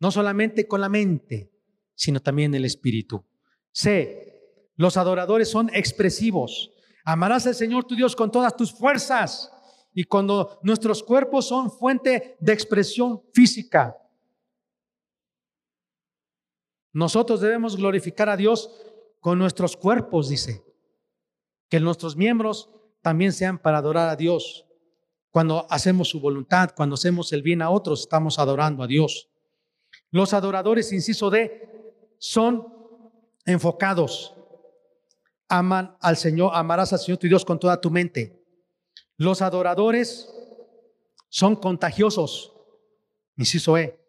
No 0.00 0.10
solamente 0.10 0.66
con 0.66 0.80
la 0.80 0.88
mente, 0.88 1.52
sino 1.94 2.20
también 2.20 2.54
el 2.54 2.64
espíritu. 2.64 3.24
C. 3.72 4.72
Los 4.76 4.96
adoradores 4.96 5.48
son 5.48 5.70
expresivos. 5.72 6.72
Amarás 7.04 7.46
al 7.46 7.54
Señor 7.54 7.84
tu 7.84 7.94
Dios 7.94 8.16
con 8.16 8.30
todas 8.30 8.56
tus 8.56 8.72
fuerzas. 8.72 9.50
Y 9.94 10.04
cuando 10.04 10.60
nuestros 10.62 11.02
cuerpos 11.02 11.48
son 11.48 11.70
fuente 11.70 12.36
de 12.40 12.52
expresión 12.52 13.22
física, 13.32 13.96
nosotros 16.92 17.40
debemos 17.40 17.76
glorificar 17.76 18.28
a 18.28 18.36
Dios 18.36 18.70
con 19.20 19.38
nuestros 19.38 19.76
cuerpos, 19.76 20.28
dice. 20.28 20.65
Que 21.68 21.80
nuestros 21.80 22.16
miembros 22.16 22.70
también 23.02 23.32
sean 23.32 23.58
para 23.58 23.78
adorar 23.78 24.08
a 24.08 24.16
Dios. 24.16 24.66
Cuando 25.30 25.66
hacemos 25.70 26.08
su 26.08 26.20
voluntad, 26.20 26.70
cuando 26.74 26.94
hacemos 26.94 27.32
el 27.32 27.42
bien 27.42 27.62
a 27.62 27.70
otros, 27.70 28.00
estamos 28.00 28.38
adorando 28.38 28.82
a 28.82 28.86
Dios. 28.86 29.28
Los 30.10 30.32
adoradores, 30.32 30.92
inciso 30.92 31.30
D, 31.30 32.14
son 32.18 32.66
enfocados. 33.44 34.32
aman 35.48 35.96
al 36.00 36.16
Señor, 36.16 36.50
amarás 36.54 36.92
al 36.92 36.98
Señor 36.98 37.18
tu 37.18 37.28
Dios 37.28 37.44
con 37.44 37.58
toda 37.58 37.80
tu 37.80 37.90
mente. 37.90 38.42
Los 39.16 39.42
adoradores 39.42 40.28
son 41.28 41.56
contagiosos. 41.56 42.52
Inciso 43.36 43.76
E. 43.76 44.00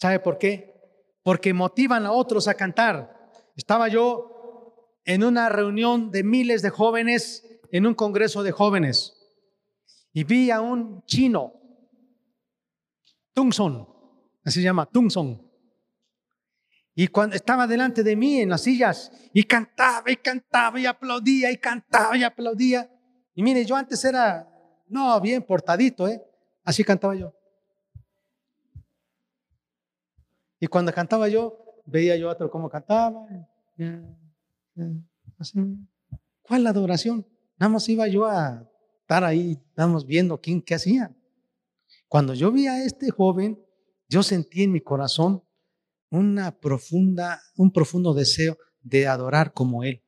¿Sabe 0.00 0.20
por 0.20 0.38
qué? 0.38 0.74
Porque 1.22 1.52
motivan 1.54 2.06
a 2.06 2.12
otros 2.12 2.48
a 2.48 2.54
cantar. 2.54 3.30
Estaba 3.54 3.88
yo 3.88 4.35
en 5.06 5.22
una 5.22 5.48
reunión 5.48 6.10
de 6.10 6.24
miles 6.24 6.62
de 6.62 6.70
jóvenes, 6.70 7.46
en 7.70 7.86
un 7.86 7.94
congreso 7.94 8.42
de 8.42 8.50
jóvenes, 8.50 9.14
y 10.12 10.24
vi 10.24 10.50
a 10.50 10.60
un 10.60 11.04
chino, 11.04 11.54
Tungson, 13.32 13.88
así 14.44 14.60
se 14.60 14.64
llama, 14.64 14.84
Tungson. 14.86 15.42
Y 16.94 17.08
cuando 17.08 17.36
estaba 17.36 17.66
delante 17.66 18.02
de 18.02 18.16
mí 18.16 18.40
en 18.40 18.48
las 18.48 18.62
sillas, 18.62 19.12
y 19.32 19.44
cantaba 19.44 20.10
y 20.10 20.16
cantaba 20.16 20.80
y 20.80 20.86
aplaudía 20.86 21.52
y 21.52 21.58
cantaba 21.58 22.16
y 22.16 22.24
aplaudía. 22.24 22.90
Y 23.34 23.42
mire, 23.42 23.64
yo 23.64 23.76
antes 23.76 24.02
era, 24.04 24.48
no, 24.88 25.20
bien 25.20 25.42
portadito, 25.42 26.08
¿eh? 26.08 26.20
Así 26.64 26.82
cantaba 26.82 27.14
yo. 27.14 27.32
Y 30.58 30.66
cuando 30.66 30.92
cantaba 30.92 31.28
yo, 31.28 31.82
veía 31.84 32.16
yo 32.16 32.30
a 32.30 32.32
otro 32.32 32.50
cómo 32.50 32.68
cantaba. 32.68 33.28
Así. 35.38 35.58
¿Cuál 36.42 36.66
adoración? 36.66 37.26
Nada 37.58 37.70
más 37.70 37.88
iba 37.88 38.06
yo 38.08 38.26
a 38.26 38.68
estar 39.00 39.24
ahí, 39.24 39.58
estábamos 39.68 40.06
viendo 40.06 40.40
quién 40.40 40.62
qué 40.62 40.74
hacía. 40.74 41.16
Cuando 42.08 42.34
yo 42.34 42.52
vi 42.52 42.66
a 42.66 42.84
este 42.84 43.10
joven, 43.10 43.58
yo 44.08 44.22
sentí 44.22 44.62
en 44.62 44.72
mi 44.72 44.80
corazón 44.80 45.42
una 46.10 46.58
profunda, 46.58 47.40
un 47.56 47.72
profundo 47.72 48.14
deseo 48.14 48.56
de 48.80 49.06
adorar 49.06 49.52
como 49.52 49.82
él. 49.82 50.02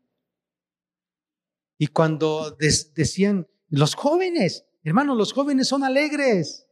Y 1.78 1.88
cuando 1.88 2.56
decían, 2.58 3.46
los 3.68 3.94
jóvenes, 3.94 4.66
hermanos, 4.82 5.16
los 5.16 5.32
jóvenes 5.32 5.68
son 5.68 5.84
alegres. 5.84 6.66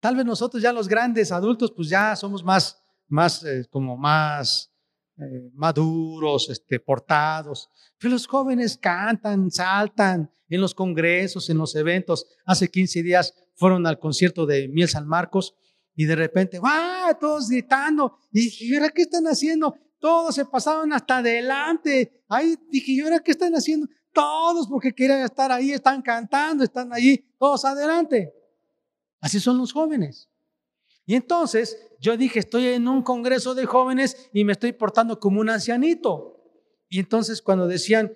Tal 0.00 0.16
vez 0.16 0.24
nosotros 0.24 0.62
ya 0.62 0.72
los 0.72 0.88
grandes 0.88 1.30
adultos, 1.30 1.72
pues 1.74 1.88
ya 1.88 2.16
somos 2.16 2.42
más, 2.42 2.82
más, 3.06 3.44
eh, 3.44 3.66
como 3.70 3.96
más 3.96 4.71
eh, 5.18 5.50
maduros, 5.54 6.48
este, 6.50 6.80
portados. 6.80 7.68
Pero 7.98 8.12
los 8.12 8.26
jóvenes 8.26 8.76
cantan, 8.76 9.50
saltan 9.50 10.30
en 10.48 10.60
los 10.60 10.74
congresos, 10.74 11.48
en 11.50 11.58
los 11.58 11.74
eventos. 11.74 12.26
Hace 12.46 12.68
15 12.68 13.02
días 13.02 13.34
fueron 13.54 13.86
al 13.86 13.98
concierto 13.98 14.46
de 14.46 14.68
Miel 14.68 14.88
San 14.88 15.06
Marcos 15.06 15.54
y 15.94 16.04
de 16.04 16.16
repente, 16.16 16.58
¡va! 16.58 17.16
Todos 17.20 17.48
gritando. 17.48 18.18
Y 18.32 18.40
dije, 18.40 18.74
¿ahora 18.74 18.90
qué 18.90 19.02
están 19.02 19.24
haciendo? 19.26 19.74
Todos 19.98 20.34
se 20.34 20.44
pasaban 20.44 20.92
hasta 20.92 21.18
adelante. 21.18 22.24
Ahí 22.28 22.56
dije, 22.70 22.92
¿y 22.92 23.00
ahora 23.00 23.20
qué 23.20 23.32
están 23.32 23.52
haciendo? 23.54 23.86
Todos 24.12 24.66
porque 24.66 24.92
quieren 24.92 25.20
estar 25.20 25.52
ahí, 25.52 25.72
están 25.72 26.02
cantando, 26.02 26.64
están 26.64 26.92
allí, 26.92 27.24
todos 27.38 27.64
adelante. 27.64 28.32
Así 29.20 29.38
son 29.38 29.58
los 29.58 29.72
jóvenes. 29.72 30.28
Y 31.06 31.14
entonces 31.14 31.76
yo 32.02 32.16
dije, 32.16 32.40
estoy 32.40 32.66
en 32.66 32.88
un 32.88 33.02
congreso 33.02 33.54
de 33.54 33.64
jóvenes 33.64 34.28
y 34.32 34.44
me 34.44 34.52
estoy 34.52 34.72
portando 34.72 35.20
como 35.20 35.40
un 35.40 35.48
ancianito. 35.48 36.36
Y 36.88 36.98
entonces 36.98 37.40
cuando 37.40 37.68
decían 37.68 38.12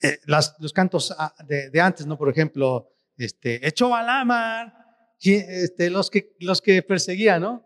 eh, 0.00 0.18
los 0.26 0.72
cantos 0.72 1.14
ah, 1.16 1.34
de, 1.46 1.80
antes, 1.80 2.06
¿no? 2.06 2.16
Por 2.16 2.30
ejemplo, 2.30 2.88
este, 3.18 3.66
echó 3.68 3.94
a 3.94 4.02
la 4.02 4.24
mar, 4.24 4.72
este, 5.20 5.90
los, 5.90 6.10
que, 6.10 6.34
los 6.40 6.62
que 6.62 6.82
perseguían, 6.82 7.42
¿no? 7.42 7.62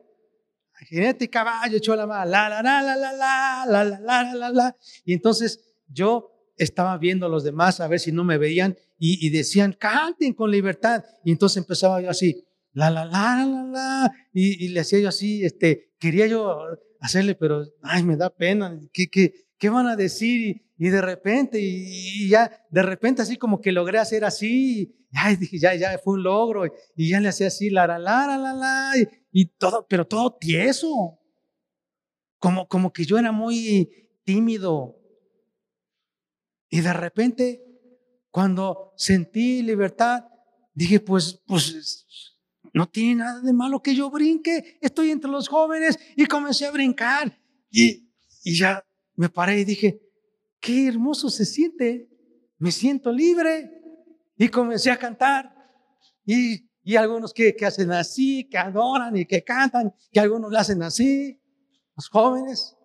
Jinete 0.89 1.27
y 1.27 1.29
caballo 1.29 1.77
echó 1.77 1.95
la 1.95 2.05
la, 2.05 2.27
la, 2.27 2.49
la, 2.61 2.83
la, 2.83 2.97
la, 2.97 3.13
la, 3.15 3.85
la, 3.85 3.99
la, 4.01 4.35
la, 4.35 4.51
la. 4.51 4.77
Y 5.05 5.15
entonces 5.15 5.77
yo 5.89 6.53
estaba 6.57 6.99
viendo 6.99 7.27
a 7.27 7.29
los 7.29 7.45
demás 7.45 7.81
a 7.81 7.87
ver 7.87 8.01
si 8.01 8.11
no 8.13 8.25
me 8.25 8.39
veían 8.39 8.77
y, 8.99 9.31
decían, 9.31 9.73
canten 9.73 10.35
con 10.35 10.51
libertad. 10.51 11.05
Y 11.25 11.31
entonces 11.31 11.59
empezaba 11.59 12.01
yo 12.01 12.11
así, 12.11 12.46
la, 12.77 12.91
la, 12.91 13.07
la, 13.07 13.47
la, 13.47 13.63
la, 13.63 14.13
y, 14.35 14.69
le 14.69 14.81
hacía 14.81 15.01
yo 15.01 15.09
así, 15.09 15.43
este, 15.43 15.95
quería 15.99 16.27
yo 16.27 16.59
hacerle, 17.01 17.35
pero, 17.35 17.65
ay, 17.83 18.03
me 18.03 18.19
da 18.19 18.29
pena, 18.29 18.79
¿qué, 18.93 19.09
qué, 19.09 19.33
qué 19.57 19.71
van 19.71 19.87
a 19.87 19.97
decir? 19.97 20.63
Y, 20.77 20.91
de 20.91 21.01
repente, 21.01 21.59
y, 21.59 22.29
ya, 22.29 22.67
de 22.69 22.83
repente 22.83 23.23
así 23.23 23.39
como 23.39 23.63
que 23.63 23.73
logré 23.73 23.99
hacer 23.99 24.27
así, 24.27 24.95
y 25.11 25.17
ay, 25.17 25.37
dije, 25.37 25.59
ya, 25.59 25.75
ya, 25.75 25.99
fue 26.05 26.15
un 26.15 26.25
logro, 26.25 26.67
y, 26.95 27.09
ya 27.09 27.19
le 27.19 27.29
hacía 27.29 27.47
así, 27.47 27.71
la, 27.71 27.87
la, 27.87 27.99
la, 27.99 28.37
la, 28.37 28.53
la, 28.53 28.93
y, 29.33 29.47
todo, 29.47 29.87
pero 29.89 30.07
todo 30.07 30.37
tieso, 30.37 31.19
como, 32.39 32.69
como 32.69 32.93
que 32.93 33.07
yo 33.07 33.17
era 33.17 33.33
muy 33.33 33.91
tímido, 34.23 35.01
y 36.69 36.83
de 36.83 36.93
repente, 36.93 37.65
cuando 38.31 38.93
sentí 38.99 39.63
libertad, 39.63 40.25
dije, 40.75 41.01
pues, 41.01 41.43
pues, 41.47 42.36
no 42.77 42.87
tiene 42.87 43.15
nada 43.15 43.41
de 43.41 43.55
malo 43.55 43.83
que 43.83 43.95
yo 43.95 44.11
brinque. 44.11 44.77
Estoy 44.83 45.11
entre 45.11 45.31
los 45.31 45.49
jóvenes 45.49 45.99
y 46.15 46.27
comencé 46.27 46.67
a 46.67 46.71
brincar. 46.71 47.35
Y, 47.71 48.07
y 48.45 48.55
ya 48.55 48.85
me 49.15 49.31
paré 49.31 49.61
y 49.61 49.65
dije, 49.65 49.99
qué 50.61 50.87
hermoso 50.87 51.31
se 51.31 51.47
siente. 51.47 52.11
Me 52.59 52.71
siento 52.71 53.11
libre. 53.11 53.71
Y 54.37 54.49
comencé 54.49 54.91
a 54.91 54.99
cantar. 54.99 55.55
Y, 56.27 56.69
y 56.85 56.97
algunos 56.97 57.33
que, 57.33 57.57
que 57.57 57.65
hacen 57.65 57.93
así, 57.93 58.47
que 58.47 58.59
adoran 58.59 59.17
y 59.17 59.25
que 59.25 59.43
cantan, 59.43 59.95
que 60.13 60.21
algunos 60.21 60.53
lo 60.53 60.59
hacen 60.59 60.83
así. 60.83 61.41
Los 61.97 62.11
jóvenes. 62.11 62.77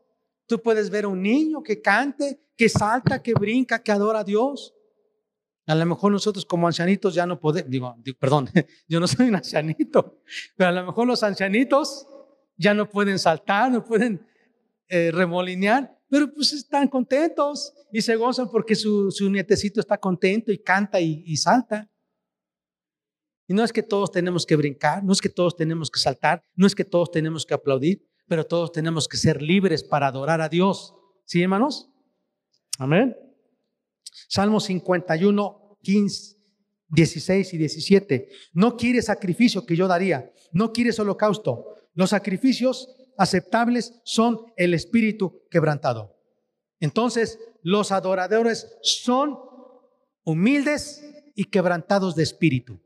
Tú 0.45 0.61
puedes 0.61 0.89
ver 0.89 1.03
a 1.03 1.09
un 1.09 1.21
niño 1.21 1.61
que 1.61 1.81
cante, 1.81 2.39
que 2.55 2.69
salta, 2.69 3.21
que 3.21 3.33
brinca, 3.33 3.83
que 3.83 3.91
adora 3.91 4.19
a 4.19 4.23
Dios. 4.23 4.73
A 5.67 5.75
lo 5.75 5.85
mejor 5.85 6.11
nosotros 6.11 6.45
como 6.45 6.67
ancianitos 6.67 7.13
ya 7.13 7.25
no 7.25 7.39
podemos, 7.39 7.69
digo, 7.69 7.95
perdón, 8.19 8.49
yo 8.87 8.99
no 8.99 9.07
soy 9.07 9.27
un 9.27 9.35
ancianito, 9.35 10.21
pero 10.55 10.69
a 10.69 10.73
lo 10.73 10.85
mejor 10.85 11.07
los 11.07 11.23
ancianitos 11.23 12.07
ya 12.57 12.73
no 12.73 12.89
pueden 12.89 13.19
saltar, 13.19 13.71
no 13.71 13.83
pueden 13.83 14.25
eh, 14.87 15.11
remolinear, 15.11 15.97
pero 16.09 16.33
pues 16.33 16.53
están 16.53 16.87
contentos 16.87 17.73
y 17.91 18.01
se 18.01 18.15
gozan 18.15 18.49
porque 18.49 18.75
su, 18.75 19.11
su 19.11 19.29
nietecito 19.29 19.79
está 19.79 19.97
contento 19.97 20.51
y 20.51 20.57
canta 20.57 20.99
y, 20.99 21.23
y 21.25 21.37
salta. 21.37 21.89
Y 23.47 23.53
no 23.53 23.63
es 23.63 23.73
que 23.73 23.83
todos 23.83 24.11
tenemos 24.11 24.45
que 24.45 24.55
brincar, 24.55 25.03
no 25.03 25.13
es 25.13 25.21
que 25.21 25.29
todos 25.29 25.55
tenemos 25.55 25.89
que 25.89 25.99
saltar, 25.99 26.43
no 26.55 26.67
es 26.67 26.75
que 26.75 26.85
todos 26.85 27.11
tenemos 27.11 27.45
que 27.45 27.53
aplaudir, 27.53 28.05
pero 28.27 28.45
todos 28.45 28.71
tenemos 28.71 29.07
que 29.07 29.17
ser 29.17 29.41
libres 29.41 29.83
para 29.83 30.07
adorar 30.07 30.41
a 30.41 30.49
Dios. 30.49 30.95
¿Sí, 31.25 31.41
hermanos? 31.41 31.89
Amén. 32.77 33.15
Salmo 34.31 34.61
51, 34.61 35.77
15, 35.81 36.37
16 36.87 37.53
y 37.53 37.57
17. 37.57 38.29
No 38.53 38.77
quiere 38.77 39.01
sacrificio 39.01 39.65
que 39.65 39.75
yo 39.75 39.89
daría, 39.89 40.31
no 40.53 40.71
quieres 40.71 40.97
holocausto. 40.99 41.75
Los 41.95 42.11
sacrificios 42.11 42.95
aceptables 43.17 43.99
son 44.05 44.39
el 44.55 44.73
espíritu 44.73 45.41
quebrantado. 45.49 46.15
Entonces, 46.79 47.39
los 47.61 47.91
adoradores 47.91 48.77
son 48.81 49.37
humildes 50.23 51.03
y 51.35 51.43
quebrantados 51.43 52.15
de 52.15 52.23
espíritu. 52.23 52.79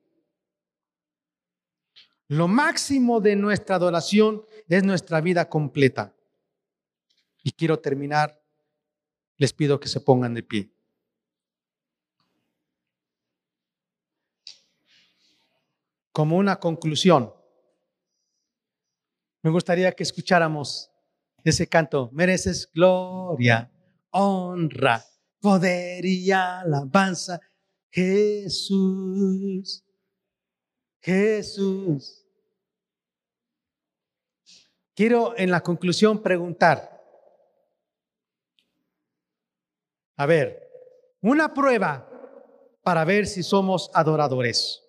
Lo 2.27 2.47
máximo 2.47 3.21
de 3.21 3.35
nuestra 3.35 3.75
adoración 3.75 4.47
es 4.67 4.83
nuestra 4.83 5.21
vida 5.21 5.47
completa. 5.47 6.15
Y 7.43 7.51
quiero 7.51 7.77
terminar 7.77 8.41
les 9.37 9.53
pido 9.53 9.79
que 9.79 9.89
se 9.89 9.99
pongan 9.99 10.33
de 10.33 10.41
pie. 10.41 10.74
Como 16.15 16.37
una 16.37 16.61
conclusión, 16.61 17.33
me 19.43 19.51
gustaría 19.51 19.91
que 19.91 20.03
escucháramos 20.03 20.89
ese 21.43 21.67
canto. 21.67 22.09
Mereces 22.13 22.71
gloria, 22.73 23.69
honra, 24.11 25.03
poder 25.41 26.05
y 26.05 26.31
alabanza. 26.31 27.41
Jesús, 27.91 29.83
Jesús. 31.01 32.25
Quiero 34.95 35.37
en 35.37 35.51
la 35.51 35.59
conclusión 35.59 36.23
preguntar, 36.23 36.95
A 40.15 40.25
ver, 40.25 40.65
una 41.19 41.53
prueba 41.53 42.09
para 42.83 43.03
ver 43.03 43.27
si 43.27 43.43
somos 43.43 43.91
adoradores. 43.93 44.84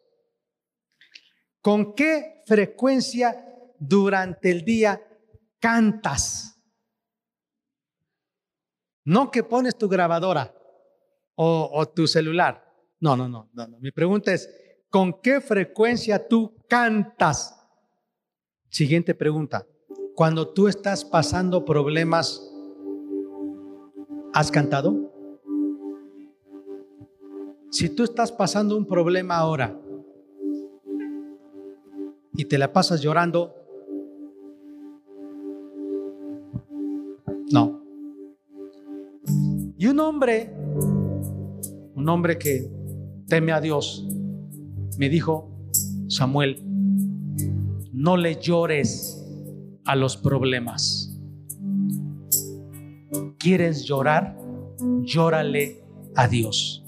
¿Con 1.67 1.95
qué 1.95 2.45
frecuencia 2.47 3.45
durante 3.81 4.53
el 4.53 4.65
día 4.65 5.03
cantas? 5.59 6.63
No 9.05 9.33
que 9.33 9.43
pones 9.43 9.77
tu 9.77 9.89
grabadora 9.89 10.55
o, 11.35 11.85
tu 11.89 12.07
celular. 12.07 12.63
No, 13.01 13.17
no, 13.17 13.29
no, 13.29 13.51
no. 13.53 13.67
Mi 13.81 13.91
pregunta 13.91 14.33
es, 14.33 14.49
¿con 14.91 15.21
qué 15.21 15.41
frecuencia 15.41 16.29
tú 16.29 16.55
cantas? 16.69 17.53
Siguiente 18.71 19.17
pregunta. 19.17 19.67
Cuando 20.15 20.53
tú 20.53 20.69
estás 20.69 21.05
pasando 21.05 21.65
problemas, 21.65 22.49
¿has 24.33 24.53
cantado? 24.53 25.13
Si 27.73 27.89
tú 27.89 28.05
estás 28.05 28.31
pasando 28.31 28.77
un 28.77 28.87
problema 28.87 29.39
ahora 29.39 29.77
y 32.37 32.45
te 32.45 32.59
la 32.59 32.73
pasas 32.73 33.01
llorando, 33.01 33.55
no. 37.51 37.83
Y 39.79 39.87
un 39.87 40.01
hombre, 40.01 40.55
un 41.95 42.09
hombre 42.09 42.39
que 42.39 42.71
teme 43.27 43.53
a 43.53 43.61
Dios, 43.61 44.07
me 44.99 45.09
dijo, 45.09 45.51
Samuel, 46.09 46.63
no 47.93 48.17
le 48.17 48.37
llores 48.41 49.25
a 49.85 49.97
los 49.97 50.17
problemas. 50.17 51.13
¿Quieres 53.39 53.85
llorar? 53.85 54.37
Llórale 55.03 55.85
a 56.15 56.29
Dios. 56.29 56.85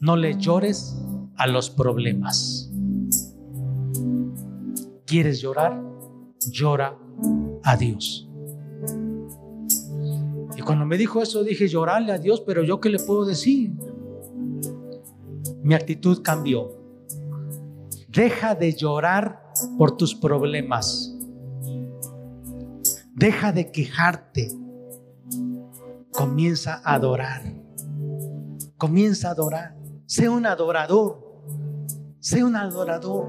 No 0.00 0.16
le 0.16 0.38
llores 0.38 0.96
a 1.36 1.46
los 1.46 1.70
problemas. 1.70 2.69
¿Quieres 5.10 5.40
llorar? 5.40 5.82
Llora 6.52 6.96
a 7.64 7.76
Dios. 7.76 8.28
Y 10.56 10.62
cuando 10.62 10.86
me 10.86 10.96
dijo 10.96 11.20
eso 11.20 11.42
dije, 11.42 11.66
llorarle 11.66 12.12
a 12.12 12.18
Dios, 12.18 12.40
pero 12.46 12.62
yo 12.62 12.80
qué 12.80 12.90
le 12.90 13.00
puedo 13.00 13.24
decir? 13.24 13.72
Mi 15.64 15.74
actitud 15.74 16.22
cambió. 16.22 16.78
Deja 18.06 18.54
de 18.54 18.72
llorar 18.72 19.52
por 19.76 19.96
tus 19.96 20.14
problemas. 20.14 21.12
Deja 23.12 23.50
de 23.50 23.72
quejarte. 23.72 24.52
Comienza 26.12 26.80
a 26.84 26.94
adorar. 26.94 27.42
Comienza 28.76 29.26
a 29.26 29.32
adorar. 29.32 29.76
Sé 30.06 30.28
un 30.28 30.46
adorador. 30.46 31.42
Sé 32.20 32.44
un 32.44 32.54
adorador. 32.54 33.28